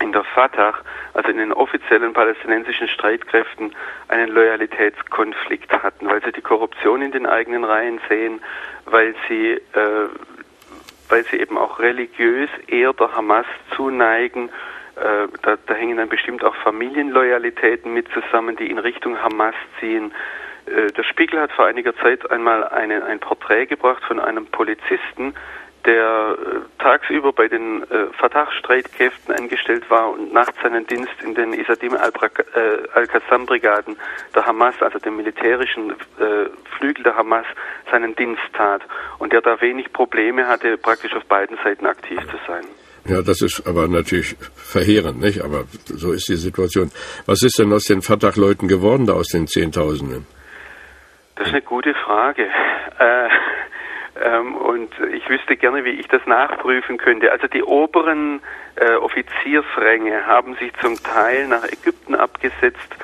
in 0.00 0.12
der 0.12 0.22
Fatah, 0.22 0.74
also 1.12 1.28
in 1.28 1.38
den 1.38 1.52
offiziellen 1.52 2.12
palästinensischen 2.12 2.86
Streitkräften, 2.86 3.74
einen 4.06 4.28
Loyalitätskonflikt 4.28 5.72
hatten, 5.72 6.08
weil 6.08 6.22
sie 6.22 6.30
die 6.30 6.40
Korruption 6.40 7.02
in 7.02 7.10
den 7.10 7.26
eigenen 7.26 7.64
Reihen 7.64 8.00
sehen, 8.08 8.40
weil 8.84 9.16
sie 9.26 9.54
äh, 9.54 10.08
weil 11.08 11.24
sie 11.24 11.38
eben 11.38 11.56
auch 11.56 11.78
religiös 11.78 12.50
eher 12.66 12.92
der 12.92 13.14
Hamas 13.16 13.46
zuneigen. 13.74 14.50
Äh, 14.96 15.28
da, 15.42 15.56
da, 15.66 15.74
hängen 15.74 15.96
dann 15.96 16.08
bestimmt 16.08 16.44
auch 16.44 16.54
Familienloyalitäten 16.56 17.92
mit 17.92 18.08
zusammen, 18.12 18.56
die 18.56 18.70
in 18.70 18.78
Richtung 18.78 19.22
Hamas 19.22 19.54
ziehen. 19.80 20.12
Äh, 20.68 20.92
der 20.92 21.04
Spiegel 21.04 21.40
hat 21.40 21.52
vor 21.52 21.66
einiger 21.66 21.94
Zeit 21.96 22.30
einmal 22.30 22.64
eine, 22.68 23.04
ein 23.04 23.20
Porträt 23.20 23.66
gebracht 23.66 24.02
von 24.04 24.20
einem 24.20 24.46
Polizisten, 24.46 25.34
der 25.84 26.36
äh, 26.38 26.82
tagsüber 26.82 27.32
bei 27.32 27.48
den 27.48 27.82
äh, 27.84 28.06
Fatah-Streitkräften 28.18 29.34
angestellt 29.34 29.88
war 29.88 30.10
und 30.10 30.32
nachts 30.32 30.60
seinen 30.62 30.86
Dienst 30.86 31.14
in 31.22 31.34
den 31.34 31.52
Isadim 31.52 31.94
al-Qassam-Brigaden 31.94 33.96
der 34.34 34.46
Hamas, 34.46 34.74
also 34.80 34.98
dem 34.98 35.16
militärischen 35.16 35.92
äh, 35.92 36.48
Flügel 36.76 37.04
der 37.04 37.16
Hamas, 37.16 37.46
seinen 37.90 38.14
Dienst 38.16 38.42
tat 38.52 38.82
und 39.18 39.32
der 39.32 39.40
da 39.40 39.60
wenig 39.60 39.92
Probleme 39.92 40.46
hatte, 40.46 40.76
praktisch 40.76 41.14
auf 41.14 41.24
beiden 41.24 41.56
Seiten 41.64 41.86
aktiv 41.86 42.18
zu 42.30 42.36
sein. 42.46 42.64
Ja, 43.06 43.22
das 43.22 43.40
ist 43.40 43.66
aber 43.66 43.88
natürlich 43.88 44.36
verheerend, 44.54 45.20
nicht? 45.20 45.42
Aber 45.42 45.64
so 45.86 46.12
ist 46.12 46.28
die 46.28 46.36
Situation. 46.36 46.90
Was 47.24 47.42
ist 47.42 47.58
denn 47.58 47.72
aus 47.72 47.84
den 47.84 48.02
Fatah-Leuten 48.02 48.68
geworden, 48.68 49.06
da 49.06 49.14
aus 49.14 49.28
den 49.28 49.46
Zehntausenden? 49.46 50.26
Das 51.38 51.46
ist 51.46 51.52
eine 51.54 51.62
gute 51.62 51.94
Frage. 51.94 52.48
Äh, 52.98 53.28
ähm, 54.24 54.56
und 54.56 54.90
ich 55.12 55.28
wüsste 55.28 55.56
gerne, 55.56 55.84
wie 55.84 55.90
ich 55.90 56.08
das 56.08 56.26
nachprüfen 56.26 56.98
könnte. 56.98 57.30
Also 57.30 57.46
die 57.46 57.62
oberen 57.62 58.40
äh, 58.74 58.94
Offiziersränge 58.94 60.26
haben 60.26 60.56
sich 60.56 60.72
zum 60.80 61.00
Teil 61.00 61.46
nach 61.46 61.64
Ägypten 61.64 62.16
abgesetzt, 62.16 62.96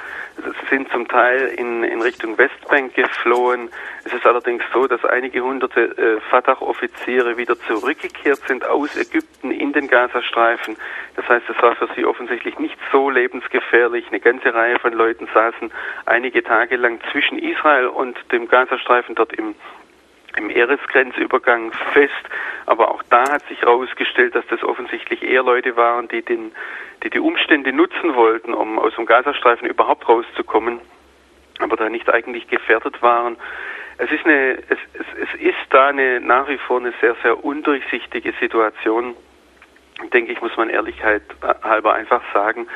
sind 0.69 0.91
zum 0.91 1.07
Teil 1.07 1.47
in, 1.57 1.85
in 1.85 2.03
Richtung 2.03 2.37
Westbank 2.37 2.95
geflohen. 2.95 3.71
Es 4.05 4.13
ist 4.13 4.27
allerdings 4.27 4.65
so, 4.73 4.89
dass 4.89 5.05
einige 5.05 5.43
hunderte 5.43 5.97
äh, 5.97 6.21
Fatah-Offiziere 6.29 7.37
wieder 7.37 7.57
zurückgekehrt 7.61 8.41
sind 8.49 8.65
aus 8.67 8.97
Ägypten 8.97 9.53
den 9.85 9.89
Gazastreifen. 9.89 10.77
Das 11.17 11.29
heißt, 11.29 11.49
es 11.49 11.63
war 11.63 11.77
für 11.77 11.89
sie 11.95 12.05
offensichtlich 12.05 12.59
nicht 12.59 12.77
so 12.91 13.11
lebensgefährlich. 13.11 14.07
Eine 14.09 14.21
ganze 14.21 14.55
Reihe 14.55 14.79
von 14.79 14.93
Leuten 14.93 15.29
saßen 15.33 15.71
einige 16.07 16.43
Tage 16.43 16.77
lang 16.77 17.01
zwischen 17.13 17.39
Israel 17.39 17.87
und 17.87 18.17
dem 18.33 18.49
Gazastreifen 18.49 19.15
dort 19.15 19.33
im 19.33 19.55
im 20.37 20.51
Eresgrenzübergang 20.51 21.73
fest. 21.93 22.13
Aber 22.67 22.91
auch 22.91 23.03
da 23.09 23.31
hat 23.31 23.47
sich 23.47 23.61
herausgestellt, 23.63 24.35
dass 24.35 24.47
das 24.49 24.63
offensichtlich 24.63 25.23
eher 25.23 25.43
Leute 25.43 25.77
waren, 25.77 26.09
die, 26.09 26.23
den, 26.23 26.53
die 27.03 27.11
die 27.11 27.21
Umstände 27.21 27.73
nutzen 27.73 28.15
wollten, 28.15 28.53
um 28.53 28.79
aus 28.79 28.95
dem 28.97 29.07
Gazastreifen 29.07 29.69
überhaupt 29.69 30.09
rauszukommen, 30.09 30.81
aber 31.61 31.77
da 31.77 31.89
nicht 31.89 32.09
eigentlich 32.09 32.49
gefährdet 32.49 33.01
waren. 33.03 33.37
Es 33.99 34.11
ist, 34.11 34.25
eine, 34.25 34.59
es, 34.69 34.79
es, 34.95 35.07
es 35.23 35.41
ist 35.41 35.67
da 35.71 35.89
eine, 35.89 36.21
nach 36.21 36.49
wie 36.49 36.59
vor 36.59 36.81
eine 36.81 36.93
sehr, 37.01 37.15
sehr 37.23 37.45
undurchsichtige 37.45 38.33
Situation, 38.41 39.15
denke 40.13 40.33
ich, 40.33 40.41
muss 40.41 40.57
man 40.57 40.69
Ehrlichkeit 40.71 41.23
halber 41.63 41.95
einfach 41.95 42.23
sagen. 42.33 42.67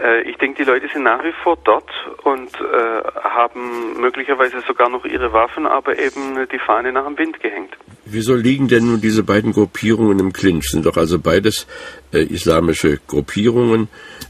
Äh, 0.00 0.22
ich 0.22 0.36
denke, 0.38 0.64
die 0.64 0.70
Leute 0.70 0.88
sind 0.88 1.02
nach 1.02 1.22
wie 1.22 1.32
vor 1.42 1.58
dort 1.64 1.90
und 2.24 2.48
äh, 2.54 3.02
haben 3.22 4.00
möglicherweise 4.00 4.60
sogar 4.66 4.88
noch 4.88 5.04
ihre 5.04 5.32
Waffen, 5.32 5.66
aber 5.66 5.98
eben 5.98 6.48
die 6.50 6.58
Fahne 6.58 6.92
nach 6.92 7.06
dem 7.06 7.18
Wind 7.18 7.40
gehängt. 7.40 7.76
Wieso 8.04 8.34
liegen 8.34 8.68
denn 8.68 8.86
nun 8.86 9.00
diese 9.00 9.22
beiden 9.22 9.52
Gruppierungen 9.52 10.18
im 10.18 10.32
Clinch? 10.32 10.70
Sind 10.70 10.86
doch 10.86 10.96
also 10.96 11.18
beides 11.18 11.66
äh, 12.12 12.22
islamische 12.22 12.98
Gruppierungen, 13.06 13.88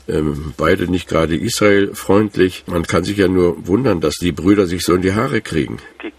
ähm, 0.09 0.55
beide 0.59 0.91
nicht 0.91 1.09
gerade 1.09 1.37
israelfreundlich. 1.37 2.65
Man 2.67 2.83
kann 2.83 3.05
sich 3.05 3.17
ja 3.17 3.29
nur 3.29 3.67
wundern, 3.67 4.01
dass 4.01 4.17
die 4.17 4.33
Brüder 4.33 4.67
sich 4.67 4.83
so 4.83 4.95
in 4.95 5.03
die 5.03 5.15
Haare 5.15 5.41
kriegen. 5.41 5.79
Die 6.03 6.10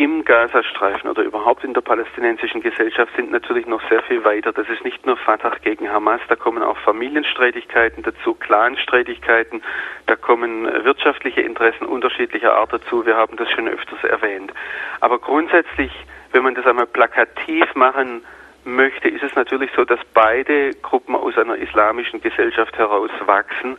im 0.00 0.24
Gazastreifen 0.24 1.10
oder 1.10 1.22
überhaupt 1.22 1.62
in 1.62 1.74
der 1.74 1.82
palästinensischen 1.82 2.62
Gesellschaft 2.62 3.14
sind 3.16 3.30
natürlich 3.30 3.66
noch 3.66 3.86
sehr 3.90 4.02
viel 4.04 4.24
weiter. 4.24 4.50
Das 4.50 4.66
ist 4.70 4.82
nicht 4.82 5.04
nur 5.04 5.18
Fatah 5.18 5.54
gegen 5.62 5.90
Hamas, 5.90 6.22
da 6.28 6.36
kommen 6.36 6.62
auch 6.62 6.78
Familienstreitigkeiten 6.78 8.02
dazu, 8.02 8.34
Clanstreitigkeiten, 8.34 9.62
da 10.06 10.16
kommen 10.16 10.64
wirtschaftliche 10.84 11.42
Interessen 11.42 11.84
unterschiedlicher 11.84 12.54
Art 12.54 12.72
dazu. 12.72 13.04
Wir 13.04 13.16
haben 13.16 13.36
das 13.36 13.50
schon 13.50 13.68
öfters 13.68 14.02
erwähnt. 14.04 14.54
Aber 15.00 15.18
grundsätzlich 15.18 15.92
wenn 16.32 16.44
man 16.44 16.54
das 16.54 16.66
einmal 16.66 16.86
plakativ 16.86 17.74
machen 17.74 18.22
möchte, 18.64 19.08
ist 19.08 19.22
es 19.22 19.34
natürlich 19.34 19.70
so, 19.74 19.84
dass 19.84 20.00
beide 20.14 20.70
Gruppen 20.82 21.16
aus 21.16 21.36
einer 21.36 21.56
islamischen 21.56 22.20
Gesellschaft 22.20 22.76
herauswachsen, 22.76 23.78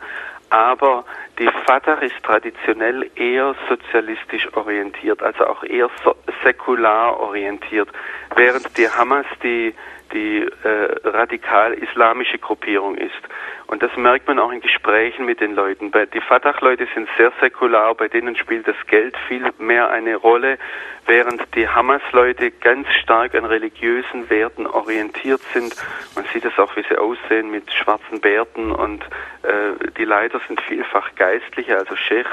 aber 0.52 1.04
die 1.38 1.48
Fatah 1.64 1.94
ist 1.94 2.22
traditionell 2.22 3.10
eher 3.16 3.54
sozialistisch 3.70 4.54
orientiert, 4.54 5.22
also 5.22 5.46
auch 5.46 5.64
eher 5.64 5.88
so 6.04 6.14
säkular 6.44 7.18
orientiert, 7.18 7.88
während 8.36 8.76
die 8.76 8.88
Hamas 8.88 9.24
die 9.42 9.74
die 10.12 10.46
äh, 10.62 11.08
radikal-islamische 11.08 12.36
Gruppierung 12.36 12.96
ist. 12.96 13.12
Und 13.72 13.82
das 13.82 13.96
merkt 13.96 14.28
man 14.28 14.38
auch 14.38 14.52
in 14.52 14.60
Gesprächen 14.60 15.24
mit 15.24 15.40
den 15.40 15.54
Leuten. 15.54 15.90
Die 16.12 16.20
Fatah-Leute 16.20 16.86
sind 16.94 17.08
sehr 17.16 17.32
säkular, 17.40 17.94
bei 17.94 18.06
denen 18.06 18.36
spielt 18.36 18.68
das 18.68 18.76
Geld 18.86 19.16
viel 19.28 19.50
mehr 19.56 19.88
eine 19.88 20.16
Rolle, 20.16 20.58
während 21.06 21.42
die 21.54 21.66
Hamas-Leute 21.66 22.50
ganz 22.50 22.86
stark 23.02 23.34
an 23.34 23.46
religiösen 23.46 24.28
Werten 24.28 24.66
orientiert 24.66 25.40
sind. 25.54 25.74
Man 26.14 26.26
sieht 26.34 26.44
es 26.44 26.58
auch, 26.58 26.76
wie 26.76 26.84
sie 26.86 26.98
aussehen 26.98 27.50
mit 27.50 27.72
schwarzen 27.72 28.20
Bärten 28.20 28.72
und 28.72 29.02
äh, 29.42 29.88
die 29.96 30.04
Leiter 30.04 30.42
sind 30.46 30.60
vielfach 30.60 31.14
Geistliche, 31.14 31.78
also 31.78 31.96
Scheichs. 31.96 32.28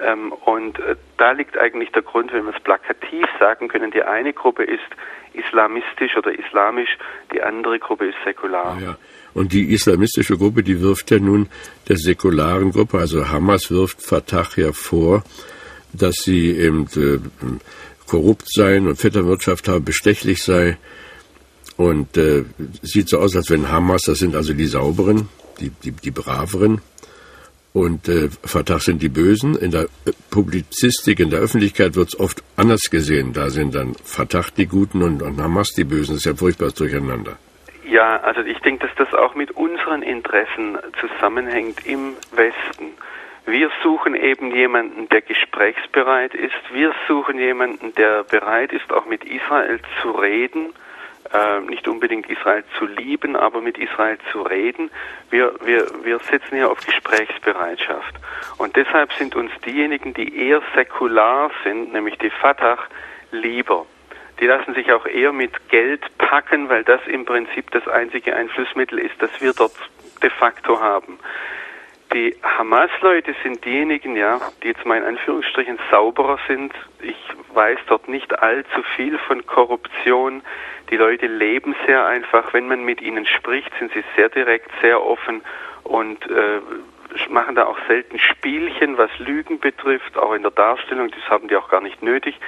Ähm, 0.00 0.32
und 0.32 0.78
äh, 0.80 0.96
da 1.18 1.32
liegt 1.32 1.56
eigentlich 1.58 1.90
der 1.92 2.02
Grund, 2.02 2.32
wenn 2.32 2.44
wir 2.44 2.54
es 2.54 2.62
plakativ 2.62 3.26
sagen 3.38 3.68
können, 3.68 3.90
die 3.90 4.02
eine 4.02 4.32
Gruppe 4.32 4.64
ist 4.64 4.80
islamistisch 5.34 6.16
oder 6.16 6.36
islamisch, 6.36 6.90
die 7.32 7.42
andere 7.42 7.78
Gruppe 7.78 8.06
ist 8.06 8.16
säkular. 8.24 8.78
Ja, 8.80 8.96
Und 9.34 9.52
die 9.52 9.72
islamistische 9.72 10.36
Gruppe, 10.36 10.62
die 10.62 10.80
wirft 10.80 11.10
ja 11.10 11.18
nun 11.18 11.48
der 11.88 11.96
säkularen 11.96 12.70
Gruppe, 12.70 12.98
also 12.98 13.28
Hamas 13.28 13.70
wirft 13.70 14.02
Fatah 14.02 14.48
ja 14.56 14.72
vor, 14.72 15.24
dass 15.92 16.16
sie 16.16 16.50
eben 16.50 16.86
äh, 16.96 17.18
korrupt 18.06 18.46
sein 18.52 18.86
und 18.86 18.96
Vetternwirtschaft 18.96 19.68
haben, 19.68 19.84
bestechlich 19.84 20.42
sei. 20.42 20.76
Und 21.76 22.16
äh, 22.16 22.44
sieht 22.82 23.08
so 23.08 23.18
aus, 23.18 23.34
als 23.34 23.50
wenn 23.50 23.70
Hamas, 23.70 24.02
das 24.02 24.18
sind 24.18 24.36
also 24.36 24.54
die 24.54 24.66
Sauberen, 24.66 25.28
die, 25.60 25.70
die, 25.70 25.90
die 25.90 26.10
Braveren, 26.12 26.80
und 27.74 28.08
äh, 28.08 28.28
Fatah 28.44 28.78
sind 28.78 29.02
die 29.02 29.08
Bösen. 29.08 29.56
In 29.56 29.72
der 29.72 29.82
äh, 29.82 30.12
Publizistik, 30.30 31.18
in 31.18 31.30
der 31.30 31.40
Öffentlichkeit 31.40 31.96
wird 31.96 32.08
es 32.08 32.20
oft 32.20 32.42
anders 32.56 32.82
gesehen. 32.88 33.32
Da 33.32 33.50
sind 33.50 33.74
dann 33.74 33.94
Fatah 33.94 34.44
die 34.56 34.66
Guten 34.66 35.02
und, 35.02 35.22
und 35.22 35.42
Hamas 35.42 35.70
die 35.76 35.84
Bösen. 35.84 36.14
Das 36.14 36.18
ist 36.18 36.26
ja 36.26 36.34
furchtbares 36.34 36.74
Durcheinander. 36.74 37.36
Ja, 37.84 38.20
also 38.20 38.42
ich 38.42 38.58
denke, 38.60 38.86
dass 38.86 38.96
das 38.96 39.12
auch 39.18 39.34
mit 39.34 39.50
unseren 39.50 40.02
Interessen 40.02 40.78
zusammenhängt 41.00 41.84
im 41.84 42.14
Westen. 42.30 42.92
Wir 43.44 43.70
suchen 43.82 44.14
eben 44.14 44.54
jemanden, 44.54 45.08
der 45.08 45.20
gesprächsbereit 45.20 46.32
ist. 46.32 46.54
Wir 46.72 46.94
suchen 47.08 47.38
jemanden, 47.38 47.92
der 47.96 48.22
bereit 48.22 48.72
ist, 48.72 48.90
auch 48.92 49.04
mit 49.04 49.24
Israel 49.24 49.80
zu 50.00 50.12
reden 50.12 50.72
äh, 51.34 51.60
nicht 51.60 51.88
unbedingt 51.88 52.30
Israel 52.30 52.64
zu 52.78 52.86
lieben, 52.86 53.34
aber 53.36 53.60
mit 53.60 53.76
Israel 53.76 54.18
zu 54.30 54.42
reden. 54.42 54.90
Wir, 55.30 55.52
wir, 55.64 55.86
wir 56.04 56.18
setzen 56.20 56.56
hier 56.56 56.70
auf 56.70 56.78
Gesprächsbereitschaft. 56.84 58.14
Und 58.58 58.76
deshalb 58.76 59.12
sind 59.14 59.34
uns 59.34 59.50
diejenigen, 59.66 60.14
die 60.14 60.48
eher 60.48 60.62
säkular 60.74 61.50
sind, 61.64 61.92
nämlich 61.92 62.16
die 62.18 62.30
Fatah, 62.30 62.78
lieber. 63.32 63.84
Die 64.40 64.46
lassen 64.46 64.74
sich 64.74 64.92
auch 64.92 65.06
eher 65.06 65.32
mit 65.32 65.68
Geld 65.68 66.02
packen, 66.18 66.68
weil 66.68 66.84
das 66.84 67.00
im 67.06 67.24
Prinzip 67.24 67.70
das 67.72 67.86
einzige 67.88 68.34
Einflussmittel 68.34 68.98
ist, 68.98 69.14
das 69.20 69.30
wir 69.40 69.52
dort 69.52 69.74
de 70.22 70.30
facto 70.30 70.80
haben. 70.80 71.18
Die 72.14 72.36
Hamas-Leute 72.44 73.34
sind 73.42 73.64
diejenigen, 73.64 74.14
ja, 74.14 74.40
die 74.62 74.68
jetzt 74.68 74.86
mal 74.86 74.98
in 74.98 75.02
Anführungsstrichen 75.02 75.80
sauberer 75.90 76.38
sind. 76.46 76.72
Ich 77.02 77.16
weiß 77.52 77.80
dort 77.88 78.08
nicht 78.08 78.38
allzu 78.38 78.84
viel 78.94 79.18
von 79.18 79.44
Korruption. 79.44 80.42
Die 80.90 80.96
Leute 80.96 81.26
leben 81.26 81.74
sehr 81.86 82.06
einfach. 82.06 82.54
Wenn 82.54 82.68
man 82.68 82.84
mit 82.84 83.02
ihnen 83.02 83.26
spricht, 83.26 83.68
sind 83.80 83.92
sie 83.94 84.04
sehr 84.14 84.28
direkt, 84.28 84.70
sehr 84.80 85.04
offen 85.04 85.42
und 85.82 86.24
äh, 86.30 86.60
machen 87.30 87.56
da 87.56 87.66
auch 87.66 87.78
selten 87.88 88.20
Spielchen, 88.20 88.96
was 88.96 89.10
Lügen 89.18 89.58
betrifft, 89.58 90.16
auch 90.16 90.34
in 90.34 90.42
der 90.42 90.52
Darstellung. 90.52 91.10
Das 91.10 91.28
haben 91.28 91.48
die 91.48 91.56
auch 91.56 91.68
gar 91.68 91.80
nicht 91.80 92.00
nötig. 92.00 92.38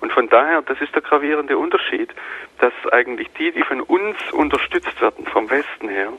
Und 0.00 0.12
von 0.12 0.28
daher, 0.28 0.62
das 0.62 0.80
ist 0.80 0.96
der 0.96 1.02
gravierende 1.02 1.56
Unterschied, 1.58 2.12
dass 2.58 2.72
eigentlich 2.90 3.28
die, 3.38 3.52
die 3.52 3.62
von 3.62 3.82
uns 3.82 4.16
unterstützt 4.32 5.00
werden, 5.00 5.26
vom 5.26 5.48
Westen 5.48 5.88
her, 5.88 6.12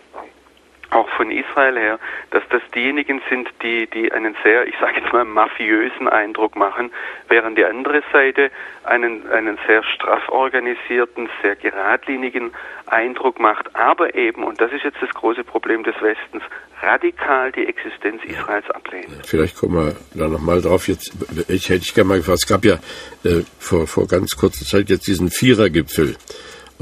auch 0.93 1.09
von 1.09 1.31
Israel 1.31 1.77
her, 1.77 1.99
dass 2.31 2.43
das 2.49 2.61
diejenigen 2.73 3.21
sind, 3.29 3.49
die, 3.61 3.87
die 3.87 4.11
einen 4.11 4.35
sehr, 4.43 4.67
ich 4.67 4.75
sage 4.79 5.01
jetzt 5.01 5.11
mal, 5.11 5.25
mafiösen 5.25 6.07
Eindruck 6.07 6.55
machen, 6.55 6.91
während 7.27 7.57
die 7.57 7.65
andere 7.65 8.03
Seite 8.11 8.51
einen, 8.83 9.27
einen 9.29 9.57
sehr 9.67 9.83
straff 9.83 10.29
organisierten, 10.29 11.29
sehr 11.41 11.55
geradlinigen 11.55 12.51
Eindruck 12.85 13.39
macht, 13.39 13.75
aber 13.75 14.15
eben, 14.15 14.43
und 14.43 14.59
das 14.59 14.71
ist 14.71 14.83
jetzt 14.83 15.01
das 15.01 15.09
große 15.09 15.43
Problem 15.43 15.83
des 15.83 15.95
Westens, 16.01 16.43
radikal 16.81 17.51
die 17.51 17.65
Existenz 17.65 18.21
Israels 18.25 18.69
ablehnt. 18.71 19.07
Vielleicht 19.25 19.57
kommen 19.57 19.75
wir 19.75 19.95
da 20.13 20.27
nochmal 20.27 20.61
drauf. 20.61 20.87
Jetzt 20.87 21.13
ich, 21.47 21.69
hätte 21.69 21.81
ich 21.83 21.93
gerne 21.93 22.09
mal 22.09 22.17
gefragt, 22.17 22.39
es 22.43 22.47
gab 22.47 22.65
ja 22.65 22.75
äh, 23.23 23.43
vor, 23.57 23.87
vor 23.87 24.07
ganz 24.07 24.35
kurzer 24.35 24.65
Zeit 24.65 24.89
jetzt 24.89 25.07
diesen 25.07 25.29
Vierergipfel 25.29 26.15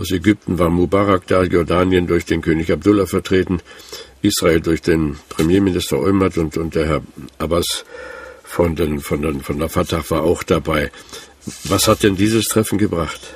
aus 0.02 0.12
Ägypten 0.12 0.58
war 0.58 0.70
Mubarak 0.70 1.28
da, 1.28 1.44
Jordanien 1.44 2.08
durch 2.08 2.26
den 2.26 2.42
König 2.42 2.72
Abdullah 2.72 3.06
vertreten, 3.06 3.62
Israel 4.24 4.60
durch 4.60 4.82
den 4.82 5.20
Premierminister 5.30 6.00
Olmert 6.00 6.38
und, 6.38 6.58
und 6.58 6.74
der 6.74 6.88
Herr 6.88 7.02
Abbas 7.38 7.86
von, 8.44 8.76
den, 8.76 9.00
von, 9.00 9.22
den, 9.22 9.42
von 9.42 9.60
der 9.60 9.70
Fatah 9.70 10.04
war 10.10 10.24
auch 10.24 10.42
dabei. 10.42 10.90
Was 11.70 11.88
hat 11.88 12.02
denn 12.02 12.16
dieses 12.16 12.46
Treffen 12.48 12.80
gebracht? 12.80 13.36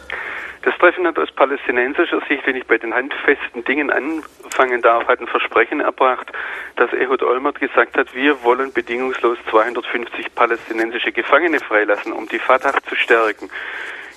Das 0.64 0.76
Treffen 0.80 1.06
hat 1.06 1.20
aus 1.20 1.32
palästinensischer 1.32 2.22
Sicht, 2.28 2.42
wenn 2.48 2.56
ich 2.56 2.66
bei 2.66 2.80
den 2.80 2.92
handfesten 2.92 3.64
Dingen 3.64 3.92
anfangen 3.92 4.82
darf, 4.82 5.08
hat 5.08 5.22
ein 5.22 5.28
Versprechen 5.28 5.82
erbracht, 5.82 6.32
dass 6.78 6.92
Ehud 6.94 7.22
Olmert 7.22 7.60
gesagt 7.60 7.96
hat, 7.96 8.16
wir 8.16 8.42
wollen 8.44 8.74
bedingungslos 8.74 9.38
250 9.52 10.34
palästinensische 10.34 11.12
Gefangene 11.12 11.60
freilassen, 11.60 12.12
um 12.12 12.28
die 12.28 12.40
Fatah 12.40 12.74
zu 12.90 12.96
stärken. 12.96 13.52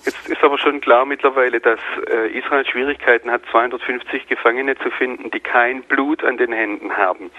Jetzt 0.04 0.28
ist 0.28 0.42
aber 0.42 0.58
schon 0.58 0.80
klar 0.80 1.04
mittlerweile, 1.04 1.60
dass 1.60 1.80
äh, 2.10 2.28
Israel 2.38 2.66
Schwierigkeiten 2.66 3.30
hat, 3.30 3.42
250 3.50 4.26
Gefangene 4.26 4.76
zu 4.78 4.90
finden, 4.90 5.30
die 5.30 5.40
kein 5.40 5.82
Blut 5.82 6.24
an 6.24 6.36
den 6.36 6.52
Händen 6.52 6.96
haben. 6.96 7.30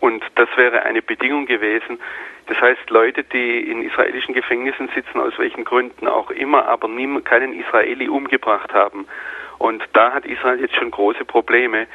Und 0.00 0.22
das 0.34 0.48
wäre 0.56 0.82
eine 0.82 1.02
Bedingung 1.02 1.46
gewesen. 1.46 1.98
Das 2.46 2.60
heißt, 2.60 2.90
Leute, 2.90 3.22
die 3.22 3.60
in 3.70 3.82
israelischen 3.82 4.34
Gefängnissen 4.34 4.90
sitzen, 4.94 5.20
aus 5.20 5.38
welchen 5.38 5.64
Gründen 5.64 6.08
auch 6.08 6.30
immer, 6.30 6.66
aber 6.66 6.88
nie, 6.88 7.20
keinen 7.22 7.52
Israeli 7.52 8.08
umgebracht 8.08 8.74
haben. 8.74 9.06
Und 9.58 9.82
da 9.92 10.12
hat 10.12 10.26
Israel 10.26 10.60
jetzt 10.60 10.74
schon 10.74 10.90
große 10.90 11.24
Probleme. 11.24 11.86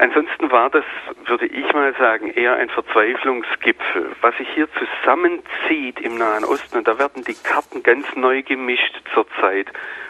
Ansonsten 0.00 0.52
war 0.52 0.70
das, 0.70 0.84
würde 1.26 1.46
ich 1.46 1.72
mal 1.72 1.92
sagen, 1.96 2.30
eher 2.30 2.54
ein 2.54 2.70
Verzweiflungsgipfel. 2.70 4.12
Was 4.20 4.36
sich 4.36 4.48
hier 4.54 4.68
zusammenzieht 4.74 6.00
im 6.00 6.16
Nahen 6.16 6.44
Osten, 6.44 6.78
und 6.78 6.86
da 6.86 7.00
werden 7.00 7.24
die 7.24 7.34
Karten 7.34 7.82
ganz 7.82 8.06
neu 8.14 8.42
gemischt 8.42 9.02
zurzeit. 9.12 9.66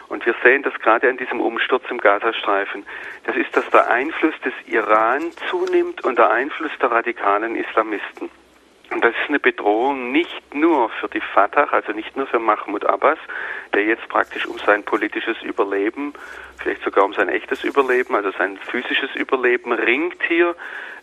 Und 0.09 0.27
wir 0.27 0.35
sehen 0.43 0.63
das 0.63 0.75
gerade 0.81 1.09
an 1.09 1.17
diesem 1.17 1.41
Umsturz 1.41 1.85
im 1.89 1.99
Gazastreifen. 1.99 2.85
Das 3.25 3.35
ist, 3.37 3.57
dass 3.57 3.69
der 3.71 3.91
Einfluss 3.91 4.35
des 4.45 4.53
Iran 4.67 5.33
zunimmt 5.49 6.05
und 6.05 6.19
der 6.19 6.31
Einfluss 6.31 6.73
der 6.83 6.91
radikalen 6.91 7.57
Islamisten. 7.57 8.31
Und 8.91 9.05
das 9.05 9.13
ist 9.23 9.29
eine 9.29 9.39
Bedrohung 9.39 10.13
nicht 10.13 10.55
nur 10.55 10.89
für 10.89 11.09
die 11.09 11.21
Fatah, 11.21 11.65
also 11.65 11.93
nicht 11.93 12.17
nur 12.17 12.27
für 12.27 12.39
Mahmoud 12.39 12.87
Abbas, 12.87 13.19
der 13.75 13.85
jetzt 13.85 14.09
praktisch 14.09 14.47
um 14.47 14.59
sein 14.59 14.83
politisches 14.83 15.37
Überleben, 15.43 16.15
vielleicht 16.57 16.83
sogar 16.83 17.05
um 17.05 17.13
sein 17.13 17.29
echtes 17.29 17.65
Überleben, 17.65 18.15
also 18.15 18.31
sein 18.33 18.57
physisches 18.57 19.15
Überleben 19.15 19.73
ringt 19.73 20.23
hier, 20.27 20.57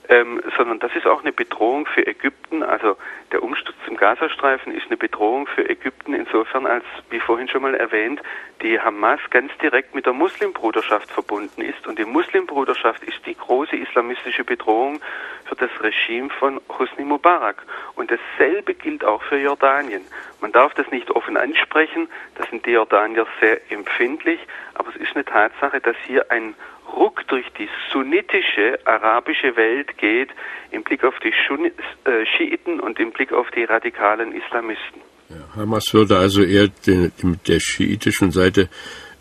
ähm, 0.09 0.41
sondern 0.57 0.79
das 0.79 0.95
ist 0.95 1.05
auch 1.05 1.21
eine 1.21 1.31
Bedrohung 1.31 1.85
für 1.85 2.05
Ägypten. 2.05 2.63
Also 2.63 2.97
der 3.31 3.43
Umsturz 3.43 3.75
im 3.87 3.97
Gazastreifen 3.97 4.73
ist 4.73 4.87
eine 4.87 4.97
Bedrohung 4.97 5.47
für 5.47 5.69
Ägypten 5.69 6.13
insofern, 6.13 6.65
als, 6.65 6.83
wie 7.09 7.19
vorhin 7.19 7.47
schon 7.47 7.61
mal 7.61 7.75
erwähnt, 7.75 8.21
die 8.61 8.79
Hamas 8.79 9.19
ganz 9.29 9.51
direkt 9.61 9.95
mit 9.95 10.05
der 10.05 10.13
Muslimbruderschaft 10.13 11.11
verbunden 11.11 11.61
ist. 11.61 11.87
Und 11.87 11.99
die 11.99 12.05
Muslimbruderschaft 12.05 13.03
ist 13.03 13.25
die 13.25 13.35
große 13.35 13.75
islamistische 13.75 14.43
Bedrohung 14.43 15.01
für 15.45 15.55
das 15.55 15.69
Regime 15.81 16.29
von 16.29 16.61
Hosni 16.69 17.03
Mubarak. 17.03 17.63
Und 17.95 18.11
dasselbe 18.11 18.73
gilt 18.73 19.03
auch 19.03 19.21
für 19.23 19.37
Jordanien. 19.37 20.01
Man 20.41 20.51
darf 20.51 20.73
das 20.75 20.89
nicht 20.91 21.09
offen 21.11 21.37
ansprechen, 21.37 22.07
da 22.35 22.45
sind 22.45 22.65
die 22.65 22.71
Jordanier 22.71 23.25
sehr 23.39 23.59
empfindlich, 23.71 24.39
aber 24.73 24.89
es 24.89 24.95
ist 24.97 25.15
eine 25.15 25.25
Tatsache, 25.25 25.81
dass 25.81 25.95
hier 26.05 26.29
ein 26.31 26.55
Ruck 26.93 27.27
durch 27.27 27.45
die 27.57 27.69
sunnitische 27.91 28.79
arabische 28.85 29.55
Welt 29.55 29.97
geht 29.97 30.29
im 30.71 30.83
Blick 30.83 31.03
auf 31.03 31.15
die 31.19 31.29
äh, 31.29 32.25
Schiiten 32.25 32.79
und 32.79 32.99
im 32.99 33.11
Blick 33.11 33.31
auf 33.31 33.49
die 33.51 33.63
radikalen 33.63 34.33
Islamisten. 34.33 35.01
Ja, 35.29 35.61
Hamas 35.61 35.93
würde 35.93 36.17
also 36.17 36.43
eher 36.43 36.67
den, 36.85 37.11
der 37.47 37.59
schiitischen 37.59 38.31
Seite 38.31 38.69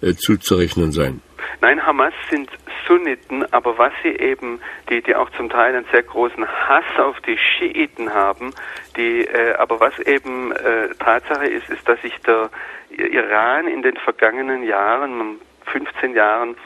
äh, 0.02 0.12
zuzurechnen 0.12 0.92
sein. 0.92 1.23
Nein, 1.61 1.85
Hamas 1.85 2.12
sind 2.30 2.50
Sunniten, 2.87 3.50
aber 3.52 3.78
was 3.78 3.92
sie 4.02 4.11
eben, 4.11 4.61
die, 4.90 5.02
die 5.02 5.14
auch 5.14 5.30
zum 5.30 5.49
Teil 5.49 5.75
einen 5.75 5.87
sehr 5.90 6.02
großen 6.02 6.47
Hass 6.47 6.85
auf 6.99 7.18
die 7.23 7.38
Schiiten 7.38 8.12
haben, 8.12 8.52
die, 8.97 9.26
äh, 9.26 9.54
aber 9.54 9.80
was 9.80 9.99
eben 10.00 10.52
äh, 10.52 10.88
Tatsache 10.99 11.47
ist, 11.47 11.68
ist, 11.71 11.88
dass 11.88 12.00
sich 12.02 12.16
der 12.26 12.50
Iran 12.90 13.66
in 13.66 13.83
den 13.83 13.97
vergangenen 13.97 14.62
Jahren, 14.64 15.38
15 15.66 16.14
Jahren, 16.14 16.56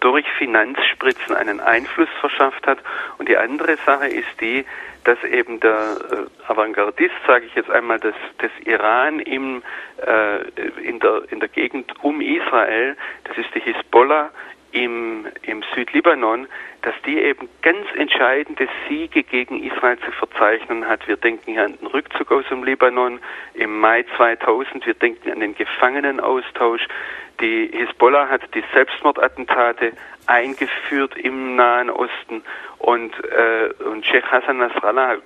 durch 0.00 0.26
Finanzspritzen 0.38 1.34
einen 1.34 1.60
Einfluss 1.60 2.08
verschafft 2.20 2.66
hat. 2.66 2.78
Und 3.18 3.28
die 3.28 3.36
andere 3.36 3.76
Sache 3.84 4.06
ist 4.06 4.40
die, 4.40 4.64
dass 5.04 5.22
eben 5.24 5.60
der 5.60 5.96
äh, 6.10 6.50
Avantgardist, 6.50 7.14
sage 7.26 7.46
ich 7.46 7.54
jetzt 7.54 7.70
einmal, 7.70 7.98
des, 7.98 8.14
des 8.40 8.50
Iran 8.66 9.20
im, 9.20 9.62
äh, 10.06 10.42
in, 10.82 11.00
der, 11.00 11.22
in 11.30 11.40
der 11.40 11.48
Gegend 11.48 11.92
um 12.02 12.20
Israel, 12.20 12.96
das 13.24 13.38
ist 13.38 13.48
die 13.54 13.60
Hisbollah 13.60 14.30
im, 14.72 15.26
im 15.42 15.62
Südlibanon, 15.74 16.46
dass 16.82 16.94
die 17.06 17.18
eben 17.18 17.48
ganz 17.62 17.86
entscheidende 17.96 18.68
Siege 18.88 19.22
gegen 19.22 19.62
Israel 19.62 19.98
zu 19.98 20.10
verzeichnen 20.12 20.88
hat. 20.88 21.06
Wir 21.06 21.16
denken 21.16 21.52
hier 21.52 21.64
an 21.64 21.76
den 21.78 21.86
Rückzug 21.88 22.32
aus 22.32 22.44
dem 22.50 22.64
Libanon 22.64 23.20
im 23.54 23.80
Mai 23.80 24.04
2000, 24.16 24.86
wir 24.86 24.94
denken 24.94 25.30
an 25.30 25.40
den 25.40 25.54
Gefangenenaustausch, 25.54 26.86
die 27.40 27.70
Hisbollah 27.72 28.28
hat 28.28 28.42
die 28.54 28.64
Selbstmordattentate 28.74 29.92
eingeführt 30.26 31.16
im 31.16 31.56
Nahen 31.56 31.88
Osten 31.88 32.42
und, 32.78 33.12
äh, 33.24 33.72
und 33.84 34.06
Sheikh 34.06 34.26
Hassan 34.30 34.58
Nasrallah 34.58 35.16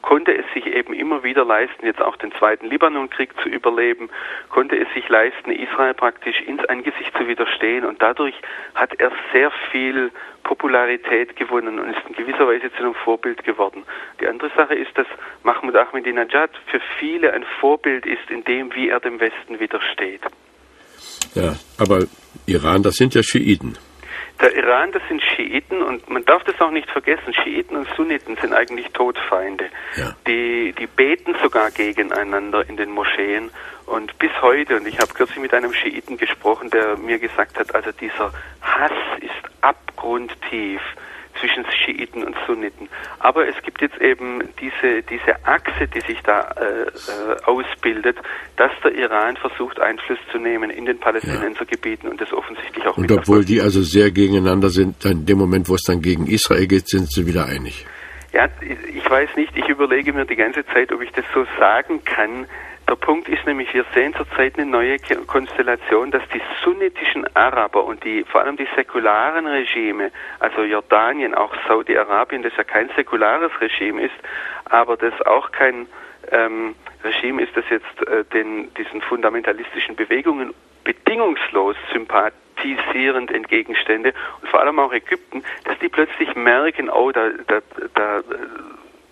konnte 0.00 0.36
es 0.36 0.44
sich 0.52 0.66
eben 0.66 0.94
immer 0.94 1.22
wieder 1.22 1.44
leisten, 1.44 1.86
jetzt 1.86 2.00
auch 2.00 2.16
den 2.16 2.32
zweiten 2.32 2.66
Libanonkrieg 2.66 3.30
zu 3.42 3.48
überleben, 3.48 4.10
konnte 4.48 4.76
es 4.76 4.92
sich 4.94 5.08
leisten, 5.08 5.50
Israel 5.50 5.94
praktisch 5.94 6.40
ins 6.40 6.64
Angesicht 6.66 7.16
zu 7.16 7.26
widerstehen. 7.26 7.84
Und 7.84 8.02
dadurch 8.02 8.34
hat 8.74 8.98
er 8.98 9.12
sehr 9.32 9.50
viel 9.70 10.10
Popularität 10.42 11.01
gewonnen 11.36 11.78
und 11.78 11.90
ist 11.90 12.00
in 12.08 12.14
gewisser 12.14 12.46
Weise 12.46 12.70
zu 12.72 12.78
einem 12.78 12.94
Vorbild 12.94 13.44
geworden. 13.44 13.84
Die 14.20 14.26
andere 14.26 14.50
Sache 14.56 14.74
ist, 14.74 14.96
dass 14.96 15.06
Mahmoud 15.42 15.76
Ahmadinejad 15.76 16.50
für 16.70 16.80
viele 16.98 17.32
ein 17.32 17.44
Vorbild 17.60 18.06
ist 18.06 18.30
in 18.30 18.44
dem, 18.44 18.74
wie 18.74 18.88
er 18.88 19.00
dem 19.00 19.20
Westen 19.20 19.60
widersteht. 19.60 20.22
Ja, 21.34 21.54
aber 21.78 22.06
Iran, 22.46 22.82
das 22.82 22.94
sind 22.94 23.14
ja 23.14 23.22
Schiiten. 23.22 23.76
Der 24.42 24.56
Iran, 24.56 24.90
das 24.90 25.02
sind 25.06 25.22
Schiiten 25.22 25.82
und 25.82 26.10
man 26.10 26.24
darf 26.24 26.42
das 26.42 26.60
auch 26.60 26.72
nicht 26.72 26.90
vergessen, 26.90 27.32
Schiiten 27.32 27.76
und 27.76 27.88
Sunniten 27.96 28.36
sind 28.36 28.52
eigentlich 28.52 28.90
Todfeinde. 28.90 29.66
Ja. 29.96 30.16
Die, 30.26 30.74
die 30.76 30.88
beten 30.88 31.36
sogar 31.40 31.70
gegeneinander 31.70 32.68
in 32.68 32.76
den 32.76 32.90
Moscheen 32.90 33.52
und 33.86 34.18
bis 34.18 34.32
heute, 34.40 34.76
und 34.76 34.88
ich 34.88 34.98
habe 34.98 35.14
kürzlich 35.14 35.38
mit 35.38 35.54
einem 35.54 35.72
Schiiten 35.72 36.16
gesprochen, 36.16 36.70
der 36.70 36.96
mir 36.96 37.20
gesagt 37.20 37.56
hat, 37.56 37.72
also 37.72 37.92
dieser 37.92 38.32
Hass 38.60 38.92
ist 39.20 39.30
abgrundtief 39.60 40.80
zwischen 41.42 41.64
Schiiten 41.84 42.22
und 42.22 42.36
Sunniten. 42.46 42.88
Aber 43.18 43.46
es 43.48 43.60
gibt 43.62 43.82
jetzt 43.82 44.00
eben 44.00 44.42
diese, 44.60 45.02
diese 45.02 45.44
Achse, 45.44 45.88
die 45.88 46.00
sich 46.00 46.20
da 46.22 46.54
äh, 46.56 46.82
äh, 46.84 47.42
ausbildet, 47.44 48.16
dass 48.56 48.70
der 48.84 48.94
Iran 48.94 49.36
versucht, 49.36 49.80
Einfluss 49.80 50.18
zu 50.30 50.38
nehmen 50.38 50.70
in 50.70 50.86
den 50.86 50.98
Palästinensergebieten 50.98 52.08
und 52.08 52.20
das 52.20 52.32
offensichtlich 52.32 52.86
auch 52.86 52.96
Und 52.96 53.10
obwohl 53.10 53.44
die 53.44 53.60
also 53.60 53.82
sehr 53.82 54.12
gegeneinander 54.12 54.70
sind, 54.70 55.04
in 55.04 55.26
dem 55.26 55.38
Moment, 55.38 55.68
wo 55.68 55.74
es 55.74 55.82
dann 55.82 56.00
gegen 56.00 56.26
Israel 56.26 56.66
geht, 56.68 56.88
sind 56.88 57.10
sie 57.10 57.26
wieder 57.26 57.46
einig. 57.46 57.86
Ja, 58.32 58.48
ich 58.62 59.10
weiß 59.10 59.30
nicht, 59.36 59.54
ich 59.56 59.68
überlege 59.68 60.12
mir 60.12 60.24
die 60.24 60.36
ganze 60.36 60.64
Zeit, 60.66 60.92
ob 60.92 61.02
ich 61.02 61.10
das 61.10 61.24
so 61.34 61.44
sagen 61.58 62.02
kann, 62.04 62.46
der 62.88 62.96
Punkt 62.96 63.28
ist 63.28 63.46
nämlich, 63.46 63.72
wir 63.72 63.84
sehen 63.94 64.14
zurzeit 64.14 64.58
eine 64.58 64.66
neue 64.66 64.98
Konstellation, 65.26 66.10
dass 66.10 66.22
die 66.34 66.40
sunnitischen 66.62 67.24
Araber 67.34 67.84
und 67.84 68.04
die 68.04 68.24
vor 68.24 68.42
allem 68.42 68.56
die 68.56 68.68
säkularen 68.76 69.46
Regime, 69.46 70.10
also 70.40 70.62
Jordanien, 70.62 71.34
auch 71.34 71.54
Saudi-Arabien, 71.68 72.42
das 72.42 72.52
ja 72.56 72.64
kein 72.64 72.90
säkulares 72.96 73.52
Regime 73.60 74.02
ist, 74.02 74.14
aber 74.66 74.96
das 74.96 75.14
auch 75.22 75.50
kein 75.52 75.86
ähm, 76.30 76.74
Regime 77.04 77.42
ist, 77.42 77.56
das 77.56 77.64
jetzt 77.70 78.08
äh, 78.08 78.24
den, 78.32 78.72
diesen 78.74 79.00
fundamentalistischen 79.02 79.96
Bewegungen 79.96 80.54
bedingungslos 80.84 81.76
sympathisierend 81.92 83.30
entgegenstände. 83.30 84.14
Und 84.40 84.48
vor 84.48 84.60
allem 84.60 84.78
auch 84.78 84.92
Ägypten, 84.92 85.42
dass 85.64 85.78
die 85.78 85.88
plötzlich 85.88 86.34
merken, 86.34 86.90
oh, 86.90 87.12
da, 87.12 87.30
da, 87.46 87.60
da 87.94 88.22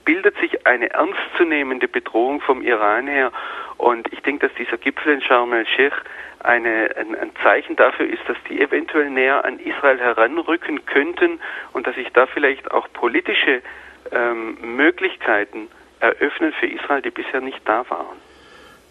bildet 0.05 0.37
sich 0.39 0.67
eine 0.67 0.91
ernstzunehmende 0.91 1.89
Bedrohung 1.89 2.41
vom 2.41 2.63
Iran 2.63 3.07
her 3.07 3.33
und 3.77 4.13
ich 4.13 4.21
denke, 4.21 4.49
dass 4.49 4.57
dieser 4.57 4.77
Gipfel 4.77 5.15
in 5.15 5.23
Sharm 5.23 5.53
el-Sheikh 5.53 5.97
ein, 6.41 6.67
ein, 6.67 7.31
Zeichen 7.43 7.77
dafür 7.77 8.07
ist, 8.07 8.23
dass 8.27 8.37
die 8.49 8.61
eventuell 8.61 9.11
näher 9.11 9.45
an 9.45 9.59
Israel 9.59 9.99
heranrücken 9.99 10.87
könnten 10.87 11.41
und 11.73 11.87
dass 11.87 11.95
sich 11.95 12.09
da 12.13 12.27
vielleicht 12.27 12.71
auch 12.71 12.89
politische 12.93 13.63
ähm, 14.11 14.57
Möglichkeiten 14.77 15.69
eröffnen 16.01 16.53
für 16.53 16.67
Israel, 16.67 17.03
die 17.03 17.11
bisher 17.11 17.41
nicht 17.41 17.61
da 17.67 17.85
waren. 17.91 18.17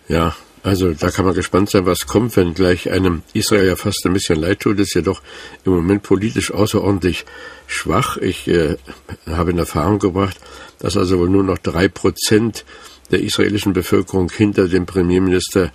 Ja, 0.08 0.34
also 0.64 0.94
da 0.94 1.10
kann 1.10 1.26
man 1.26 1.34
gespannt 1.34 1.70
sein, 1.70 1.86
was 1.86 2.06
kommt, 2.08 2.36
wenn 2.36 2.54
gleich 2.54 2.92
einem 2.92 3.24
Israel 3.34 3.68
ja 3.68 3.76
fast 3.76 4.06
ein 4.06 4.14
bisschen 4.14 4.40
leid 4.40 4.60
tut, 4.60 4.80
ist 4.80 4.94
ja 4.94 5.02
doch 5.02 5.22
im 5.66 5.74
Moment 5.74 6.04
politisch 6.04 6.52
außerordentlich 6.52 7.26
schwach. 7.68 8.18
Ich 8.18 8.48
äh, 8.48 8.78
habe 9.28 9.52
in 9.52 9.58
Erfahrung 9.58 10.00
gebracht, 10.00 10.38
dass 10.80 10.98
also 10.98 11.20
wohl 11.20 11.30
nur 11.30 11.44
noch 11.44 11.58
drei 11.58 11.88
Prozent 11.88 12.66
der 13.12 13.22
israelischen 13.22 13.74
Bevölkerung 13.74 14.30
hinter 14.30 14.68
dem 14.68 14.86
Premierminister 14.86 15.72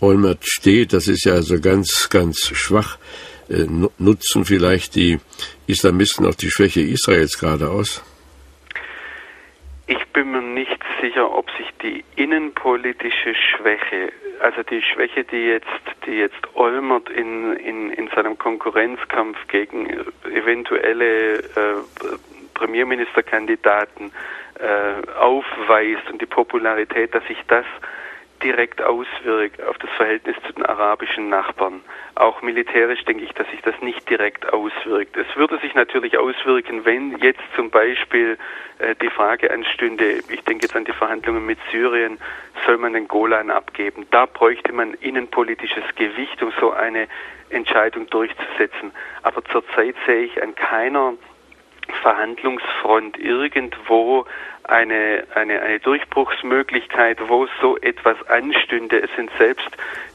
Olmert 0.00 0.40
steht. 0.42 0.92
Das 0.92 1.08
ist 1.08 1.24
ja 1.24 1.34
also 1.34 1.58
ganz, 1.60 2.08
ganz 2.10 2.38
schwach. 2.38 2.98
Äh, 3.48 3.66
nutzen 3.98 4.44
vielleicht 4.44 4.94
die 4.94 5.18
Islamisten 5.66 6.26
auch 6.26 6.34
die 6.34 6.50
Schwäche 6.50 6.82
Israels 6.82 7.38
gerade 7.38 7.70
aus? 7.70 8.02
Ich 9.90 10.06
bin 10.08 10.32
mir 10.32 10.42
nicht 10.42 10.78
sicher, 11.00 11.34
ob 11.34 11.50
sich 11.52 11.66
die 11.82 12.04
innenpolitische 12.14 13.34
Schwäche, 13.34 14.12
also 14.38 14.62
die 14.62 14.82
Schwäche, 14.82 15.24
die 15.24 15.46
jetzt, 15.46 15.66
die 16.04 16.18
jetzt 16.18 16.36
Olmert 16.54 17.08
in, 17.08 17.56
in, 17.56 17.90
in 17.92 18.08
seinem 18.08 18.36
Konkurrenzkampf 18.36 19.38
gegen 19.48 19.88
eventuelle 20.30 21.38
äh, 21.38 21.42
Premierministerkandidaten 22.52 24.12
äh, 24.58 25.10
aufweist 25.18 26.10
und 26.12 26.20
die 26.20 26.26
Popularität, 26.26 27.14
dass 27.14 27.24
sich 27.26 27.38
das 27.48 27.64
direkt 28.42 28.82
auswirkt 28.82 29.62
auf 29.62 29.78
das 29.78 29.90
Verhältnis 29.90 30.36
zu 30.46 30.52
den 30.52 30.64
arabischen 30.64 31.28
Nachbarn. 31.28 31.82
Auch 32.14 32.42
militärisch 32.42 33.04
denke 33.04 33.24
ich, 33.24 33.32
dass 33.32 33.48
sich 33.50 33.60
das 33.62 33.80
nicht 33.80 34.08
direkt 34.08 34.52
auswirkt. 34.52 35.16
Es 35.16 35.26
würde 35.36 35.58
sich 35.58 35.74
natürlich 35.74 36.18
auswirken, 36.18 36.84
wenn 36.84 37.18
jetzt 37.18 37.42
zum 37.56 37.70
Beispiel 37.70 38.38
äh, 38.78 38.94
die 38.96 39.10
Frage 39.10 39.50
anstünde, 39.50 40.20
ich 40.28 40.42
denke 40.44 40.66
jetzt 40.66 40.76
an 40.76 40.84
die 40.84 40.92
Verhandlungen 40.92 41.44
mit 41.46 41.58
Syrien, 41.70 42.18
soll 42.66 42.78
man 42.78 42.92
den 42.92 43.08
Golan 43.08 43.50
abgeben? 43.50 44.06
Da 44.10 44.26
bräuchte 44.26 44.72
man 44.72 44.94
innenpolitisches 44.94 45.84
Gewicht, 45.96 46.42
um 46.42 46.52
so 46.60 46.72
eine 46.72 47.08
Entscheidung 47.50 48.08
durchzusetzen. 48.08 48.92
Aber 49.22 49.44
zurzeit 49.44 49.94
sehe 50.06 50.24
ich 50.24 50.42
an 50.42 50.54
keiner 50.54 51.14
Verhandlungsfront 52.02 53.18
irgendwo 53.18 54.24
eine, 54.64 55.24
eine, 55.34 55.60
eine 55.62 55.80
Durchbruchsmöglichkeit, 55.80 57.18
wo 57.28 57.46
so 57.60 57.78
etwas 57.78 58.16
anstünde. 58.28 59.02
Es 59.02 59.10
sind 59.16 59.30
selbst 59.38 59.70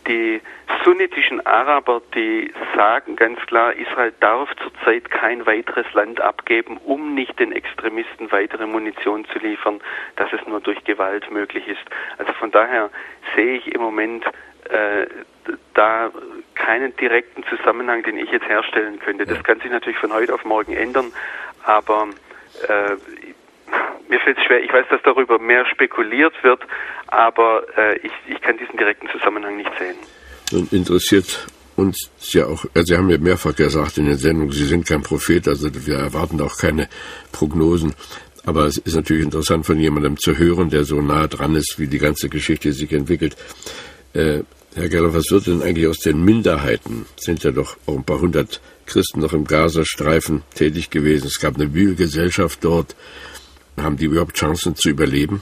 die 0.08 0.42
sunnitischen 0.84 1.46
Araber, 1.46 2.02
die 2.14 2.54
sagen 2.76 3.16
ganz 3.16 3.40
klar, 3.42 3.74
Israel 3.74 4.14
darf 4.20 4.50
zurzeit 4.62 5.10
kein 5.10 5.46
weiteres 5.46 5.92
Land 5.94 6.20
abgeben, 6.20 6.78
um 6.78 7.14
nicht 7.14 7.40
den 7.40 7.52
Extremisten 7.52 8.32
weitere 8.32 8.66
Munition 8.66 9.26
zu 9.26 9.40
liefern, 9.40 9.82
dass 10.16 10.32
es 10.34 10.46
nur 10.48 10.62
durch 10.62 10.84
Gewalt 10.84 11.32
möglich 11.32 11.68
ist. 11.68 11.84
Also 12.18 12.34
von 12.34 12.52
daher 12.52 12.90
sehe 13.36 13.58
ich 13.58 13.74
im 13.74 13.82
Moment 13.82 14.26
äh, 14.70 15.08
da 15.74 16.12
keinen 16.56 16.96
direkten 16.98 17.44
Zusammenhang, 17.46 18.04
den 18.04 18.18
ich 18.18 18.32
jetzt 18.32 18.48
herstellen 18.48 19.00
könnte. 19.00 19.26
Das 19.26 19.44
kann 19.44 19.60
sich 19.60 19.72
natürlich 19.72 20.00
von 20.00 20.14
heute 20.14 20.34
auf 20.34 20.46
morgen 20.46 20.74
ändern, 20.74 21.12
aber 21.64 22.08
äh, 22.68 22.96
mir 24.14 24.20
fällt 24.20 24.38
es 24.38 24.44
schwer, 24.46 24.62
ich 24.62 24.72
weiß, 24.72 24.86
dass 24.90 25.02
darüber 25.04 25.40
mehr 25.40 25.66
spekuliert 25.66 26.34
wird, 26.44 26.62
aber 27.08 27.64
äh, 27.76 27.98
ich, 27.98 28.12
ich 28.28 28.40
kann 28.42 28.58
diesen 28.58 28.78
direkten 28.78 29.08
Zusammenhang 29.10 29.58
nicht 29.58 29.72
sehen. 29.80 29.96
Und 30.52 30.72
interessiert 30.72 31.48
uns 31.76 32.12
ja 32.32 32.46
auch, 32.46 32.66
also 32.76 32.86
Sie 32.86 32.96
haben 32.96 33.10
ja 33.10 33.18
mehrfach 33.18 33.56
gesagt 33.56 33.98
in 33.98 34.06
der 34.06 34.18
Sendung, 34.18 34.52
Sie 34.52 34.66
sind 34.66 34.86
kein 34.86 35.02
Prophet, 35.02 35.48
also 35.48 35.68
wir 35.88 35.96
erwarten 35.96 36.40
auch 36.42 36.56
keine 36.58 36.88
Prognosen. 37.32 37.96
Aber 38.46 38.66
es 38.66 38.78
ist 38.78 38.96
natürlich 38.96 39.24
interessant 39.24 39.66
von 39.66 39.80
jemandem 39.80 40.18
zu 40.18 40.38
hören, 40.38 40.70
der 40.70 40.84
so 40.84 41.02
nah 41.02 41.28
dran 41.28 41.56
ist, 41.56 41.76
wie 41.78 41.88
die 41.88 41.98
ganze 41.98 42.30
Geschichte 42.30 42.72
sich 42.74 42.92
entwickelt. 42.92 43.36
Äh, 44.14 44.42
Herr 44.76 44.90
Geller, 44.90 45.14
was 45.14 45.32
wird 45.32 45.48
denn 45.48 45.62
eigentlich 45.62 45.88
aus 45.88 46.00
den 46.00 46.24
Minderheiten? 46.24 47.06
Sind 47.16 47.44
ja 47.44 47.52
doch 47.52 47.78
auch 47.88 47.96
ein 47.96 48.04
paar 48.04 48.20
hundert 48.20 48.60
Christen 48.86 49.22
noch 49.22 49.34
im 49.34 49.46
Gazastreifen 49.46 50.44
tätig 50.56 50.90
gewesen. 50.90 51.28
Es 51.28 51.40
gab 51.40 51.56
eine 51.56 51.68
Bühlgesellschaft 51.68 52.64
dort. 52.64 52.96
Haben 53.82 53.98
die 53.98 54.06
überhaupt 54.06 54.36
Chancen 54.36 54.76
zu 54.76 54.90
überleben? 54.90 55.42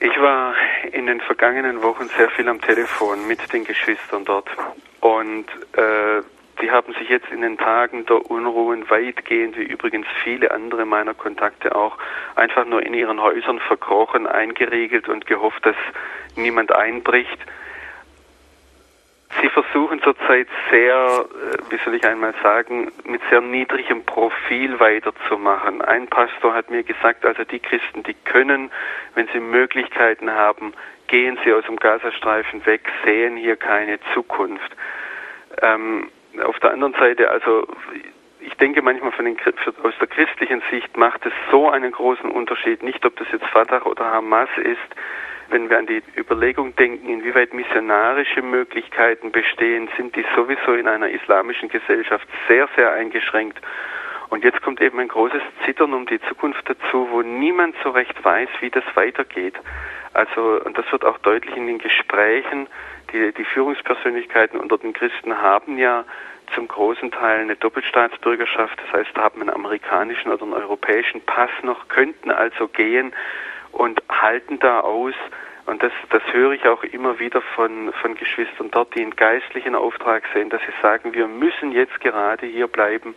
Ich 0.00 0.16
war 0.20 0.54
in 0.92 1.06
den 1.06 1.20
vergangenen 1.20 1.82
Wochen 1.82 2.08
sehr 2.16 2.28
viel 2.30 2.48
am 2.48 2.60
Telefon 2.60 3.26
mit 3.26 3.52
den 3.52 3.64
Geschwistern 3.64 4.24
dort. 4.24 4.48
Und 5.00 5.46
äh, 5.72 6.22
die 6.60 6.70
haben 6.70 6.92
sich 6.94 7.08
jetzt 7.08 7.30
in 7.30 7.42
den 7.42 7.58
Tagen 7.58 8.06
der 8.06 8.30
Unruhen 8.30 8.88
weitgehend, 8.88 9.56
wie 9.56 9.64
übrigens 9.64 10.06
viele 10.22 10.50
andere 10.50 10.84
meiner 10.84 11.14
Kontakte 11.14 11.74
auch, 11.74 11.98
einfach 12.36 12.64
nur 12.64 12.82
in 12.84 12.94
ihren 12.94 13.20
Häusern 13.20 13.60
verkrochen, 13.60 14.26
eingeriegelt 14.26 15.08
und 15.08 15.26
gehofft, 15.26 15.64
dass 15.66 15.76
niemand 16.36 16.72
einbricht. 16.72 17.38
Sie 19.40 19.48
versuchen 19.48 20.00
zurzeit 20.02 20.48
sehr, 20.70 20.94
äh, 20.94 21.70
wie 21.70 21.78
soll 21.84 21.94
ich 21.94 22.06
einmal 22.06 22.34
sagen, 22.42 22.92
mit 23.04 23.20
sehr 23.30 23.40
niedrigem 23.40 24.04
Profil 24.04 24.78
weiterzumachen. 24.78 25.82
Ein 25.82 26.06
Pastor 26.06 26.54
hat 26.54 26.70
mir 26.70 26.82
gesagt, 26.82 27.24
also 27.24 27.44
die 27.44 27.58
Christen, 27.58 28.02
die 28.02 28.14
können, 28.24 28.70
wenn 29.14 29.28
sie 29.28 29.40
Möglichkeiten 29.40 30.30
haben, 30.30 30.72
gehen 31.08 31.38
sie 31.44 31.52
aus 31.52 31.64
dem 31.66 31.76
Gazastreifen 31.76 32.64
weg, 32.66 32.82
sehen 33.04 33.36
hier 33.36 33.56
keine 33.56 33.98
Zukunft. 34.14 34.74
Ähm, 35.62 36.10
auf 36.44 36.58
der 36.60 36.72
anderen 36.72 36.94
Seite, 36.94 37.30
also 37.30 37.66
ich 38.40 38.54
denke 38.54 38.82
manchmal 38.82 39.12
den, 39.12 39.36
aus 39.82 39.94
der 40.00 40.06
christlichen 40.08 40.62
Sicht 40.70 40.96
macht 40.96 41.24
es 41.26 41.32
so 41.50 41.70
einen 41.70 41.92
großen 41.92 42.30
Unterschied, 42.30 42.82
nicht 42.82 43.04
ob 43.04 43.16
das 43.16 43.28
jetzt 43.32 43.46
Fatah 43.46 43.82
oder 43.82 44.04
Hamas 44.04 44.48
ist, 44.56 44.78
wenn 45.50 45.70
wir 45.70 45.78
an 45.78 45.86
die 45.86 46.02
Überlegung 46.16 46.74
denken, 46.76 47.08
inwieweit 47.08 47.54
missionarische 47.54 48.42
Möglichkeiten 48.42 49.32
bestehen, 49.32 49.88
sind 49.96 50.16
die 50.16 50.24
sowieso 50.34 50.74
in 50.74 50.88
einer 50.88 51.08
islamischen 51.08 51.68
Gesellschaft 51.68 52.26
sehr, 52.48 52.68
sehr 52.76 52.92
eingeschränkt. 52.92 53.60
Und 54.30 54.42
jetzt 54.42 54.62
kommt 54.62 54.80
eben 54.80 54.98
ein 54.98 55.08
großes 55.08 55.42
Zittern 55.64 55.92
um 55.92 56.06
die 56.06 56.20
Zukunft 56.22 56.68
dazu, 56.68 57.08
wo 57.10 57.22
niemand 57.22 57.76
so 57.82 57.90
recht 57.90 58.24
weiß, 58.24 58.48
wie 58.60 58.70
das 58.70 58.84
weitergeht. 58.94 59.54
Also, 60.12 60.60
und 60.64 60.76
das 60.78 60.90
wird 60.90 61.04
auch 61.04 61.18
deutlich 61.18 61.56
in 61.56 61.66
den 61.66 61.78
Gesprächen. 61.78 62.68
Die, 63.12 63.32
die 63.32 63.44
Führungspersönlichkeiten 63.44 64.58
unter 64.58 64.78
den 64.78 64.92
Christen 64.92 65.40
haben 65.40 65.78
ja 65.78 66.04
zum 66.54 66.68
großen 66.68 67.10
Teil 67.10 67.40
eine 67.40 67.56
Doppelstaatsbürgerschaft, 67.56 68.78
das 68.80 68.92
heißt, 68.92 69.16
haben 69.16 69.40
einen 69.40 69.50
amerikanischen 69.50 70.30
oder 70.30 70.42
einen 70.42 70.52
europäischen 70.52 71.20
Pass 71.22 71.50
noch, 71.62 71.88
könnten 71.88 72.30
also 72.30 72.68
gehen 72.68 73.14
und 73.74 74.02
halten 74.08 74.58
da 74.58 74.80
aus. 74.80 75.14
Und 75.66 75.82
das, 75.82 75.92
das 76.10 76.22
höre 76.32 76.52
ich 76.52 76.66
auch 76.66 76.84
immer 76.84 77.18
wieder 77.18 77.40
von, 77.40 77.92
von 78.02 78.14
Geschwistern 78.14 78.70
dort, 78.70 78.94
die 78.94 79.02
einen 79.02 79.16
geistlichen 79.16 79.74
Auftrag 79.74 80.24
sehen, 80.34 80.50
dass 80.50 80.60
sie 80.62 80.82
sagen, 80.82 81.14
wir 81.14 81.26
müssen 81.26 81.72
jetzt 81.72 82.00
gerade 82.00 82.46
hier 82.46 82.66
bleiben. 82.66 83.14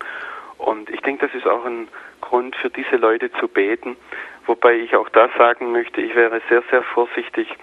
Und 0.58 0.90
ich 0.90 1.02
denke, 1.02 1.28
das 1.28 1.36
ist 1.36 1.46
auch 1.46 1.66
ein 1.66 1.88
Grund 2.22 2.56
für 2.56 2.70
diese 2.70 2.96
Leute 2.96 3.32
zu 3.34 3.48
beten. 3.48 3.98
Wobei 4.46 4.76
ich 4.76 4.96
auch 4.96 5.10
da 5.10 5.30
sagen 5.38 5.72
möchte, 5.72 6.02
ich 6.02 6.16
wäre 6.16 6.42
sehr, 6.50 6.64
sehr 6.72 6.84
vorsichtig, 6.84 7.54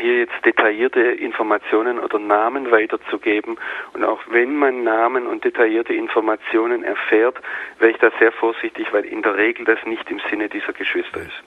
hier 0.00 0.18
jetzt 0.18 0.44
detaillierte 0.44 1.00
Informationen 1.00 1.98
oder 1.98 2.18
Namen 2.18 2.70
weiterzugeben. 2.70 3.56
Und 3.92 4.04
auch 4.04 4.20
wenn 4.28 4.56
man 4.56 4.82
Namen 4.82 5.26
und 5.26 5.44
detaillierte 5.44 5.94
Informationen 5.94 6.82
erfährt, 6.82 7.36
wäre 7.78 7.92
ich 7.92 7.98
da 7.98 8.10
sehr 8.18 8.32
vorsichtig, 8.32 8.92
weil 8.92 9.04
in 9.04 9.22
der 9.22 9.36
Regel 9.36 9.64
das 9.64 9.78
nicht 9.86 10.10
im 10.10 10.20
Sinne 10.30 10.48
dieser 10.48 10.72
Geschwister 10.72 11.20
ist. 11.20 11.42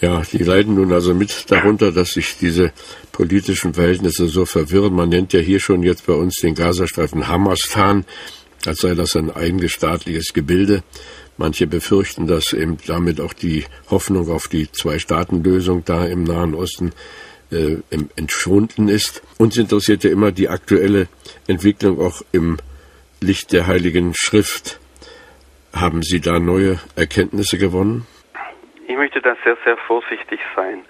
Ja, 0.00 0.22
die 0.30 0.38
leiden 0.38 0.74
nun 0.74 0.92
also 0.92 1.14
mit 1.14 1.50
darunter, 1.50 1.90
dass 1.90 2.10
sich 2.10 2.36
diese 2.38 2.72
politischen 3.12 3.72
Verhältnisse 3.72 4.28
so 4.28 4.44
verwirren. 4.44 4.94
Man 4.94 5.08
nennt 5.08 5.32
ja 5.32 5.40
hier 5.40 5.58
schon 5.58 5.82
jetzt 5.82 6.06
bei 6.06 6.12
uns 6.12 6.36
den 6.36 6.54
Gazastreifen 6.54 7.28
Hamastan, 7.28 8.04
als 8.66 8.80
sei 8.80 8.94
das 8.94 9.16
ein 9.16 9.34
eigenes 9.34 9.72
staatliches 9.72 10.34
Gebilde. 10.34 10.82
Manche 11.38 11.66
befürchten, 11.66 12.26
dass 12.26 12.52
eben 12.52 12.76
damit 12.86 13.20
auch 13.20 13.32
die 13.32 13.64
Hoffnung 13.90 14.30
auf 14.30 14.48
die 14.48 14.70
Zwei-Staaten-Lösung 14.70 15.84
da 15.84 16.04
im 16.04 16.24
Nahen 16.24 16.54
Osten 16.54 16.92
äh, 17.50 17.76
entschwunden 18.16 18.88
ist. 18.88 19.22
Uns 19.38 19.56
interessiert 19.56 20.04
ja 20.04 20.10
immer 20.10 20.32
die 20.32 20.48
aktuelle 20.48 21.08
Entwicklung 21.46 22.00
auch 22.00 22.22
im 22.32 22.58
Licht 23.20 23.52
der 23.52 23.66
Heiligen 23.66 24.12
Schrift. 24.14 24.78
Haben 25.72 26.02
Sie 26.02 26.20
da 26.20 26.38
neue 26.38 26.80
Erkenntnisse 26.96 27.56
gewonnen? 27.58 28.06
Möchte 29.16 29.30
da 29.30 29.36
sehr, 29.44 29.56
sehr 29.64 29.78
vorsichtig 29.78 30.40
sein. 30.54 30.84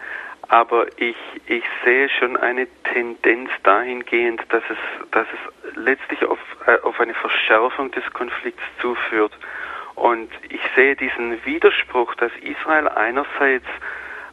Aber 0.49 0.87
ich, 0.97 1.17
ich 1.47 1.63
sehe 1.85 2.09
schon 2.09 2.37
eine 2.37 2.67
Tendenz 2.93 3.51
dahingehend, 3.63 4.43
dass 4.49 4.65
es, 4.69 4.79
dass 5.13 5.27
es 5.29 5.77
letztlich 5.77 6.25
auf, 6.25 6.39
äh, 6.67 6.79
auf 6.83 7.01
eine 7.01 7.15
Verschärfung 7.15 7.93
des 7.93 8.05
Konflikts 8.13 8.65
zuführt. 8.81 9.33
Und 9.95 10.29
ich 10.49 10.61
sehe 10.75 10.97
diesen 10.97 11.45
Widerspruch, 11.45 12.17
dass 12.17 12.33
Israel 12.43 12.89
einerseits 12.89 13.67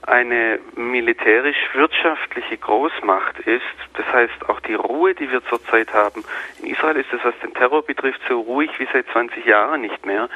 eine 0.02 0.60
militärisch-wirtschaftliche 0.76 2.58
Großmacht 2.58 3.42
ist. 3.42 3.62
Das 3.94 4.12
heißt, 4.12 4.50
auch 4.50 4.60
die 4.62 4.74
Ruhe, 4.74 5.14
die 5.14 5.32
wir 5.32 5.46
zurzeit 5.46 5.94
haben. 5.94 6.24
In 6.64 6.72
Israel 6.72 6.98
ist 6.98 7.14
es, 7.14 7.24
was 7.24 7.38
den 7.44 7.54
Terror 7.54 7.84
betrifft, 7.86 8.22
so 8.28 8.42
ruhig 8.42 8.72
wie 8.80 8.88
seit 8.92 9.08
20 9.10 9.46
Jahren 9.46 9.82
nicht 9.82 10.04
mehr. 10.04 10.30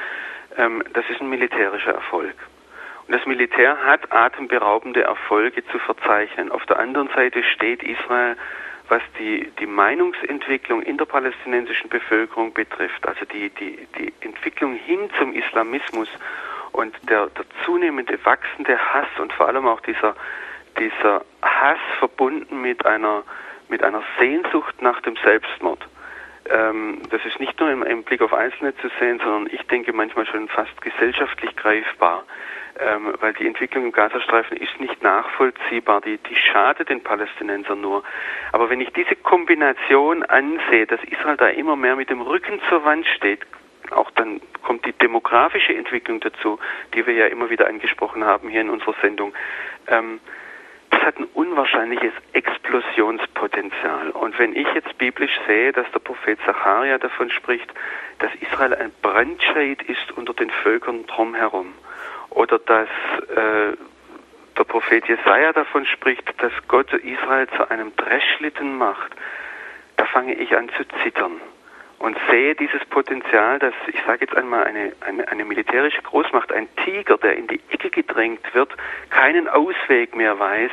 Ähm, 0.56 0.84
das 0.92 1.04
ist 1.10 1.20
ein 1.20 1.28
militärischer 1.28 1.94
Erfolg. 1.94 2.36
Das 3.08 3.24
Militär 3.26 3.78
hat 3.84 4.12
atemberaubende 4.12 5.02
Erfolge 5.02 5.64
zu 5.66 5.78
verzeichnen. 5.78 6.52
Auf 6.52 6.64
der 6.66 6.78
anderen 6.78 7.08
Seite 7.08 7.42
steht 7.42 7.82
Israel 7.82 8.36
was 8.88 9.02
die, 9.18 9.50
die 9.58 9.66
Meinungsentwicklung 9.66 10.82
in 10.82 10.96
der 10.96 11.04
palästinensischen 11.04 11.90
Bevölkerung 11.90 12.52
betrifft, 12.54 13.06
also 13.06 13.24
die, 13.26 13.50
die, 13.50 13.86
die 13.98 14.12
Entwicklung 14.20 14.74
hin 14.74 15.10
zum 15.18 15.34
Islamismus 15.34 16.08
und 16.72 16.94
der, 17.08 17.26
der 17.26 17.44
zunehmende 17.64 18.18
wachsende 18.24 18.78
Hass 18.78 19.08
und 19.20 19.32
vor 19.32 19.48
allem 19.48 19.66
auch 19.66 19.80
dieser, 19.80 20.14
dieser 20.78 21.24
Hass 21.42 21.78
verbunden 21.98 22.60
mit 22.60 22.84
einer, 22.86 23.24
mit 23.68 23.82
einer 23.82 24.02
Sehnsucht 24.18 24.80
nach 24.80 25.00
dem 25.02 25.16
Selbstmord. 25.16 25.86
Ähm, 26.50 27.02
das 27.10 27.24
ist 27.26 27.40
nicht 27.40 27.58
nur 27.60 27.70
im 27.70 28.02
Blick 28.04 28.22
auf 28.22 28.32
Einzelne 28.32 28.74
zu 28.76 28.88
sehen, 28.98 29.18
sondern 29.18 29.52
ich 29.52 29.62
denke 29.66 29.92
manchmal 29.92 30.26
schon 30.26 30.48
fast 30.48 30.80
gesellschaftlich 30.80 31.54
greifbar 31.56 32.24
ähm, 32.80 33.14
weil 33.20 33.32
die 33.34 33.46
Entwicklung 33.46 33.84
im 33.84 33.92
Gazastreifen 33.92 34.56
ist 34.56 34.78
nicht 34.80 35.02
nachvollziehbar, 35.02 36.00
die, 36.00 36.18
die 36.18 36.36
schadet 36.36 36.88
den 36.88 37.02
Palästinensern 37.02 37.80
nur. 37.80 38.04
Aber 38.52 38.70
wenn 38.70 38.80
ich 38.80 38.92
diese 38.92 39.16
Kombination 39.16 40.22
ansehe, 40.22 40.86
dass 40.86 41.02
Israel 41.04 41.36
da 41.36 41.48
immer 41.48 41.76
mehr 41.76 41.96
mit 41.96 42.10
dem 42.10 42.20
Rücken 42.20 42.60
zur 42.68 42.84
Wand 42.84 43.06
steht, 43.06 43.40
auch 43.90 44.10
dann 44.12 44.40
kommt 44.62 44.84
die 44.84 44.92
demografische 44.92 45.74
Entwicklung 45.74 46.20
dazu, 46.20 46.58
die 46.94 47.06
wir 47.06 47.14
ja 47.14 47.26
immer 47.26 47.50
wieder 47.50 47.66
angesprochen 47.66 48.24
haben 48.24 48.48
hier 48.48 48.60
in 48.60 48.70
unserer 48.70 48.94
Sendung. 49.00 49.34
Ähm, 49.86 50.20
das 50.90 51.02
hat 51.02 51.18
ein 51.18 51.28
unwahrscheinliches 51.34 52.12
Explosionspotenzial. 52.32 54.10
Und 54.10 54.38
wenn 54.38 54.54
ich 54.54 54.66
jetzt 54.74 54.96
biblisch 54.98 55.38
sehe, 55.46 55.72
dass 55.72 55.90
der 55.92 55.98
Prophet 55.98 56.38
Zacharia 56.44 56.98
davon 56.98 57.30
spricht, 57.30 57.70
dass 58.20 58.30
Israel 58.40 58.74
ein 58.74 58.92
Brandscheit 59.02 59.82
ist 59.82 60.12
unter 60.16 60.32
den 60.32 60.50
Völkern 60.50 61.06
drumherum, 61.06 61.74
oder 62.30 62.58
dass 62.58 62.88
äh, 63.30 63.76
der 64.56 64.64
Prophet 64.64 65.06
Jesaja 65.06 65.52
davon 65.52 65.86
spricht, 65.86 66.24
dass 66.42 66.52
Gott 66.66 66.92
Israel 66.92 67.48
zu 67.56 67.70
einem 67.70 67.94
Dreschlitten 67.96 68.76
macht, 68.76 69.12
da 69.96 70.04
fange 70.06 70.34
ich 70.34 70.56
an 70.56 70.68
zu 70.76 70.84
zittern 71.02 71.40
und 71.98 72.16
sehe 72.30 72.54
dieses 72.54 72.84
Potenzial, 72.86 73.58
dass, 73.58 73.74
ich 73.88 74.00
sage 74.06 74.24
jetzt 74.24 74.36
einmal, 74.36 74.64
eine, 74.64 74.92
eine, 75.00 75.28
eine 75.28 75.44
militärische 75.44 76.02
Großmacht, 76.02 76.52
ein 76.52 76.68
Tiger, 76.84 77.18
der 77.18 77.36
in 77.36 77.48
die 77.48 77.60
Ecke 77.70 77.90
gedrängt 77.90 78.54
wird, 78.54 78.72
keinen 79.10 79.48
Ausweg 79.48 80.14
mehr 80.14 80.38
weiß, 80.38 80.70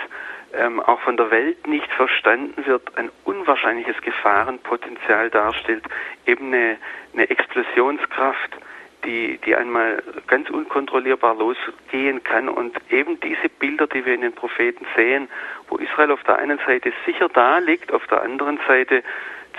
ähm, 0.54 0.80
auch 0.80 1.00
von 1.02 1.18
der 1.18 1.32
Welt 1.32 1.68
nicht 1.68 1.92
verstanden 1.94 2.66
wird, 2.66 2.96
ein 2.98 3.10
unwahrscheinliches 3.24 4.00
Gefahrenpotenzial 4.02 5.30
darstellt, 5.30 5.84
eben 6.26 6.54
eine, 6.54 6.78
eine 7.14 7.30
Explosionskraft, 7.30 8.58
die, 9.06 9.40
die 9.46 9.56
einmal 9.56 10.02
ganz 10.28 10.50
unkontrollierbar 10.50 11.36
losgehen 11.36 12.24
kann. 12.24 12.50
Und 12.50 12.76
eben 12.90 13.20
diese 13.20 13.50
Bilder, 13.60 13.88
die 13.88 14.06
wir 14.06 14.14
in 14.14 14.22
den 14.22 14.34
Propheten 14.34 14.86
sehen, 14.96 15.30
wo 15.70 15.78
Israel 15.78 16.12
auf 16.12 16.24
der 16.24 16.38
einen 16.38 16.60
Seite 16.66 16.92
sicher 17.06 17.30
da 17.30 17.60
liegt, 17.60 17.94
auf 17.94 18.06
der 18.08 18.22
anderen 18.22 18.60
Seite 18.68 19.04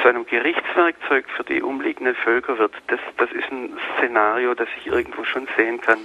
zu 0.01 0.09
einem 0.09 0.27
Gerichtswerkzeug 0.27 1.25
für 1.37 1.45
die 1.45 1.63
umliegenden 1.63 2.15
Völker 2.17 2.59
wird, 2.59 2.73
das, 2.89 3.01
das 3.17 3.31
ist 3.33 3.51
ein 3.51 3.71
Szenario, 3.97 4.55
das 4.55 4.69
ich 4.79 4.87
irgendwo 4.87 5.25
schon 5.25 5.49
sehen 5.57 5.81
kann. 5.81 5.99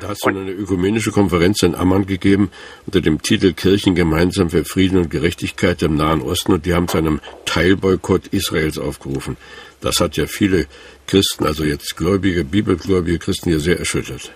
Da 0.00 0.08
hat 0.08 0.16
es 0.16 0.26
eine 0.26 0.50
ökumenische 0.50 1.10
Konferenz 1.10 1.62
in 1.62 1.74
Amman 1.74 2.06
gegeben 2.06 2.50
unter 2.86 3.02
dem 3.02 3.20
Titel 3.20 3.52
Kirchen 3.52 3.94
gemeinsam 3.94 4.48
für 4.48 4.64
Frieden 4.64 4.98
und 4.98 5.10
Gerechtigkeit 5.10 5.82
im 5.82 5.96
Nahen 5.96 6.22
Osten 6.22 6.52
und 6.52 6.64
die 6.64 6.72
haben 6.72 6.88
zu 6.88 6.96
einem 6.98 7.20
Teilboykott 7.44 8.28
Israels 8.28 8.78
aufgerufen. 8.78 9.36
Das 9.82 10.00
hat 10.00 10.16
ja 10.16 10.26
viele 10.26 10.66
Christen, 11.12 11.44
also 11.44 11.62
jetzt 11.62 11.94
gläubige, 11.94 12.42
bibelgläubige 12.42 13.18
Christen 13.18 13.50
hier 13.50 13.60
sehr 13.60 13.78
erschüttert. 13.78 14.32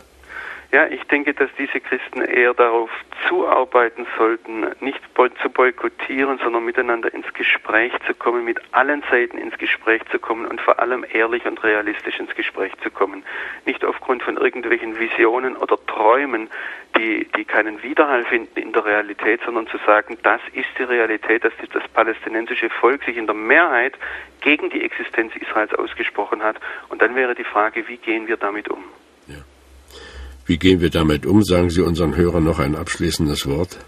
Ja, 0.77 0.87
ich 0.89 1.03
denke, 1.05 1.33
dass 1.33 1.49
diese 1.59 1.81
Christen 1.81 2.21
eher 2.21 2.53
darauf 2.53 2.91
zuarbeiten 3.27 4.07
sollten, 4.19 4.67
nicht 4.81 5.01
zu 5.41 5.49
boykottieren, 5.49 6.37
sondern 6.37 6.67
miteinander 6.67 7.15
ins 7.15 7.33
Gespräch 7.33 7.95
zu 8.07 8.13
kommen, 8.13 8.45
mit 8.45 8.61
allen 8.73 9.03
Seiten 9.11 9.39
ins 9.39 9.57
Gespräch 9.57 10.03
zu 10.11 10.19
kommen 10.19 10.45
und 10.45 10.61
vor 10.61 10.79
allem 10.79 11.07
ehrlich 11.11 11.47
und 11.47 11.65
realistisch 11.65 12.21
ins 12.21 12.35
Gespräch 12.35 12.75
zu 12.83 12.91
kommen. 12.91 13.25
Nicht 13.65 13.87
aufgrund 13.87 14.23
von 14.23 14.37
irgendwelchen 14.37 14.99
Visionen 14.99 15.57
oder 15.57 15.79
Träumen, 15.87 16.51
die, 16.99 17.27
die 17.35 17.47
keinen 17.47 17.83
Widerhall 17.83 18.27
finden 18.27 18.61
in 18.61 18.75
der 18.75 18.85
Realität, 18.85 19.41
sondern 19.47 19.67
zu 19.69 19.79
sagen, 19.87 20.19
das 20.25 20.43
ist 20.53 20.69
die 20.79 20.83
Realität, 20.83 21.43
dass 21.43 21.55
das 21.73 21.89
palästinensische 21.89 22.69
Volk 22.69 23.03
sich 23.05 23.17
in 23.17 23.25
der 23.25 23.35
Mehrheit 23.35 23.95
gegen 24.43 24.69
die 24.69 24.83
Existenz 24.83 25.35
Israels 25.37 25.73
ausgesprochen 25.73 26.43
hat. 26.43 26.61
Und 26.91 27.01
dann 27.01 27.15
wäre 27.15 27.35
die 27.35 27.45
Frage, 27.45 27.89
wie 27.89 27.97
gehen 27.97 28.29
wir 28.29 28.37
damit 28.37 28.69
um? 28.69 28.85
Wie 30.47 30.59
gehen 30.59 30.81
wir 30.81 30.91
damit 30.91 31.27
um? 31.27 31.43
Sagen 31.43 31.71
Sie 31.71 31.83
unseren 31.83 32.15
Hörern 32.17 32.45
noch 32.45 32.61
ein 32.61 32.77
abschließendes 32.77 33.49
Wort. 33.49 33.79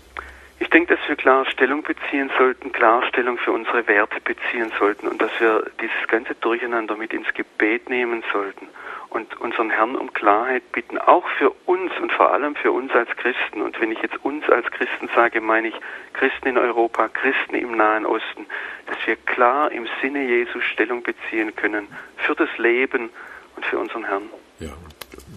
Ich 0.59 0.69
denke, 0.71 0.97
dass 0.97 1.09
wir 1.09 1.15
klar 1.15 1.47
Stellung 1.49 1.85
beziehen 1.85 2.31
sollten, 2.37 2.73
Klarstellung 2.73 3.39
für 3.39 3.53
unsere 3.53 3.87
Werte 3.87 4.21
beziehen 4.21 4.73
sollten 4.77 5.07
und 5.07 5.23
dass 5.23 5.31
wir 5.39 5.65
dieses 5.81 6.09
ganze 6.09 6.35
Durcheinander 6.35 6.97
mit 6.97 7.13
ins 7.13 7.33
Gebet 7.33 7.89
nehmen 7.89 8.25
sollten 8.33 8.67
und 9.11 9.41
unseren 9.41 9.71
Herrn 9.71 9.95
um 9.95 10.13
Klarheit 10.13 10.65
bitten, 10.73 10.99
auch 10.99 11.27
für 11.39 11.51
uns 11.67 11.93
und 12.03 12.11
vor 12.13 12.33
allem 12.33 12.57
für 12.57 12.73
uns 12.73 12.91
als 12.93 13.09
Christen. 13.17 13.63
Und 13.63 13.81
wenn 13.81 13.93
ich 13.93 14.03
jetzt 14.03 14.23
uns 14.25 14.45
als 14.51 14.67
Christen 14.73 15.09
sage, 15.15 15.41
meine 15.41 15.69
ich 15.69 15.75
Christen 16.15 16.49
in 16.49 16.59
Europa, 16.59 17.09
Christen 17.09 17.55
im 17.55 17.77
Nahen 17.77 18.05
Osten, 18.05 18.47
dass 18.87 18.99
wir 19.07 19.15
klar 19.15 19.71
im 19.71 19.87
Sinne 20.03 20.25
Jesus 20.25 20.65
Stellung 20.65 21.05
beziehen 21.05 21.55
können 21.55 21.87
für 22.17 22.35
das 22.35 22.51
Leben 22.59 23.11
und 23.55 23.65
für 23.65 23.79
unseren 23.79 24.05
Herrn. 24.05 24.29
Ja, 24.59 24.73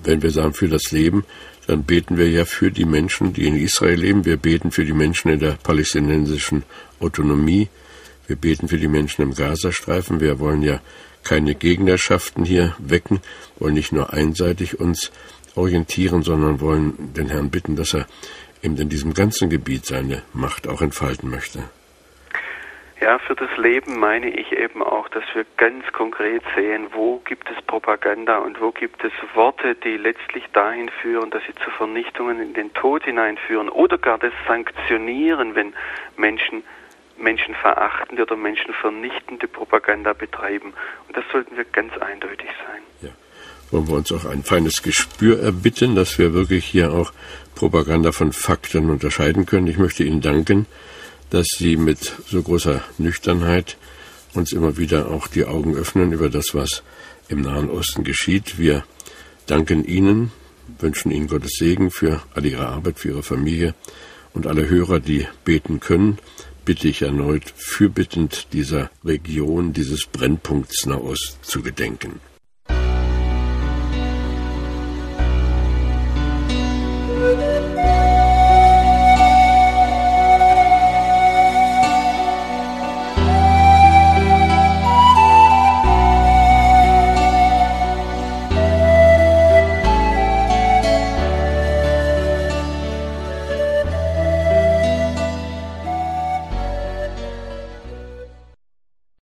wenn 0.04 0.22
wir 0.22 0.32
sagen 0.32 0.54
für 0.54 0.67
das 0.67 0.91
Leben, 0.91 1.26
dann 1.67 1.84
beten 1.84 2.17
wir 2.17 2.30
ja 2.30 2.46
für 2.46 2.72
die 2.72 2.86
Menschen, 2.86 3.34
die 3.34 3.48
in 3.48 3.56
Israel 3.56 4.00
leben. 4.00 4.26
Wir 4.26 4.38
beten 4.38 4.72
für 4.72 4.86
die 4.86 4.94
Menschen 4.94 5.32
in 5.32 5.39
der 5.39 5.52
palästinensischen 5.52 6.63
Autonomie. 7.00 7.70
Wir 8.28 8.36
beten 8.36 8.67
für 8.67 8.78
die 8.78 8.88
Menschen 8.88 9.22
im 9.22 9.34
Gazastreifen. 9.34 10.20
Wir 10.20 10.39
wollen 10.39 10.63
ja 10.63 10.82
keine 11.24 11.54
Gegnerschaften 11.56 12.46
hier 12.46 12.76
wecken, 12.80 13.20
wollen 13.60 13.76
nicht 13.76 13.91
nur 13.91 14.12
einseitig 14.12 14.80
uns 14.80 15.12
orientieren, 15.56 16.24
sondern 16.24 16.60
wollen 16.60 17.13
den 17.13 17.30
Herrn 17.30 17.50
bitten, 17.50 17.76
dass 17.76 17.94
er 17.94 18.08
eben 18.63 18.78
in 18.78 18.89
diesem 18.89 19.13
ganzen 19.13 19.50
Gebiet 19.50 19.86
seine 19.86 20.24
Macht 20.34 20.67
auch 20.67 20.82
entfalten 20.82 21.30
möchte. 21.30 21.63
Ja, 23.02 23.18
für 23.18 23.34
das 23.34 23.50
Leben 23.58 24.00
meine 24.00 24.30
ich 24.30 24.52
eben 24.52 24.84
auch, 24.84 25.10
dass 25.10 25.24
wir 25.34 25.44
ganz 25.58 25.84
konkret 25.92 26.44
sehen, 26.56 26.86
wo 26.94 27.18
gibt 27.26 27.50
es 27.50 27.60
Propaganda 27.66 28.38
und 28.38 28.62
wo 28.62 28.72
gibt 28.72 29.04
es 29.04 29.12
Worte, 29.34 29.74
die 29.74 29.98
letztlich 29.98 30.44
dahin 30.54 30.88
führen, 31.02 31.32
dass 31.32 31.42
sie 31.48 31.56
zu 31.56 31.72
Vernichtungen 31.72 32.40
in 32.40 32.54
den 32.54 32.72
Tod 32.76 33.04
hineinführen 33.04 33.70
oder 33.70 33.98
gar 33.98 34.20
das 34.20 34.34
Sanktionieren, 34.48 35.56
wenn 35.56 35.74
Menschen 36.16 36.64
Menschen 37.18 37.56
verachtende 37.56 38.22
oder 38.22 38.36
Menschen 38.36 38.74
vernichtende 38.74 39.48
Propaganda 39.48 40.14
betreiben. 40.14 40.74
Und 41.08 41.18
das 41.18 41.24
sollten 41.32 41.58
wir 41.58 41.66
ganz 41.66 41.96
eindeutig 41.98 42.50
sein. 42.68 42.82
Ja. 43.02 43.10
Wollen 43.72 43.88
wir 43.88 43.96
uns 43.96 44.12
auch 44.12 44.26
ein 44.26 44.44
feines 44.44 44.84
Gespür 44.84 45.42
erbitten, 45.42 45.96
dass 45.96 46.20
wir 46.20 46.34
wirklich 46.34 46.66
hier 46.66 46.92
auch 46.92 47.14
Propaganda 47.56 48.12
von 48.12 48.32
Fakten 48.32 48.90
unterscheiden 48.90 49.46
können. 49.46 49.68
Ich 49.68 49.78
möchte 49.78 50.04
Ihnen 50.04 50.22
danken 50.22 50.68
dass 51.32 51.48
Sie 51.58 51.78
mit 51.78 52.13
so 52.28 52.44
großer 52.44 52.84
Nüchternheit 53.00 53.78
uns 54.34 54.52
immer 54.52 54.78
wieder 54.78 55.10
auch 55.10 55.28
die 55.28 55.46
Augen 55.46 55.76
öffnen 55.76 56.12
über 56.12 56.30
das, 56.30 56.54
was 56.54 56.84
im 57.28 57.41
Nahen 57.41 57.70
Osten 57.70 58.04
geschieht. 58.04 58.60
Wir 58.60 58.84
danken 59.48 59.84
Ihnen, 59.86 60.32
wünschen 60.80 61.12
Ihnen 61.12 61.28
Gottes 61.28 61.54
Segen 61.58 61.89
für 61.89 62.22
all 62.36 62.46
Ihre 62.46 62.67
Arbeit, 62.67 63.00
für 63.00 63.10
Ihre 63.10 63.24
Familie 63.24 63.74
und 64.34 64.46
alle 64.46 64.70
Hörer, 64.70 65.00
die 65.00 65.28
beten 65.44 65.80
können, 65.80 66.20
bitte 66.65 66.88
ich 66.88 67.02
erneut 67.02 67.44
fürbittend 67.56 68.54
dieser 68.54 68.91
Region, 69.04 69.74
dieses 69.74 70.06
Brennpunkts 70.06 70.86
Nahost 70.86 71.39
zu 71.41 71.62
gedenken. 71.62 72.20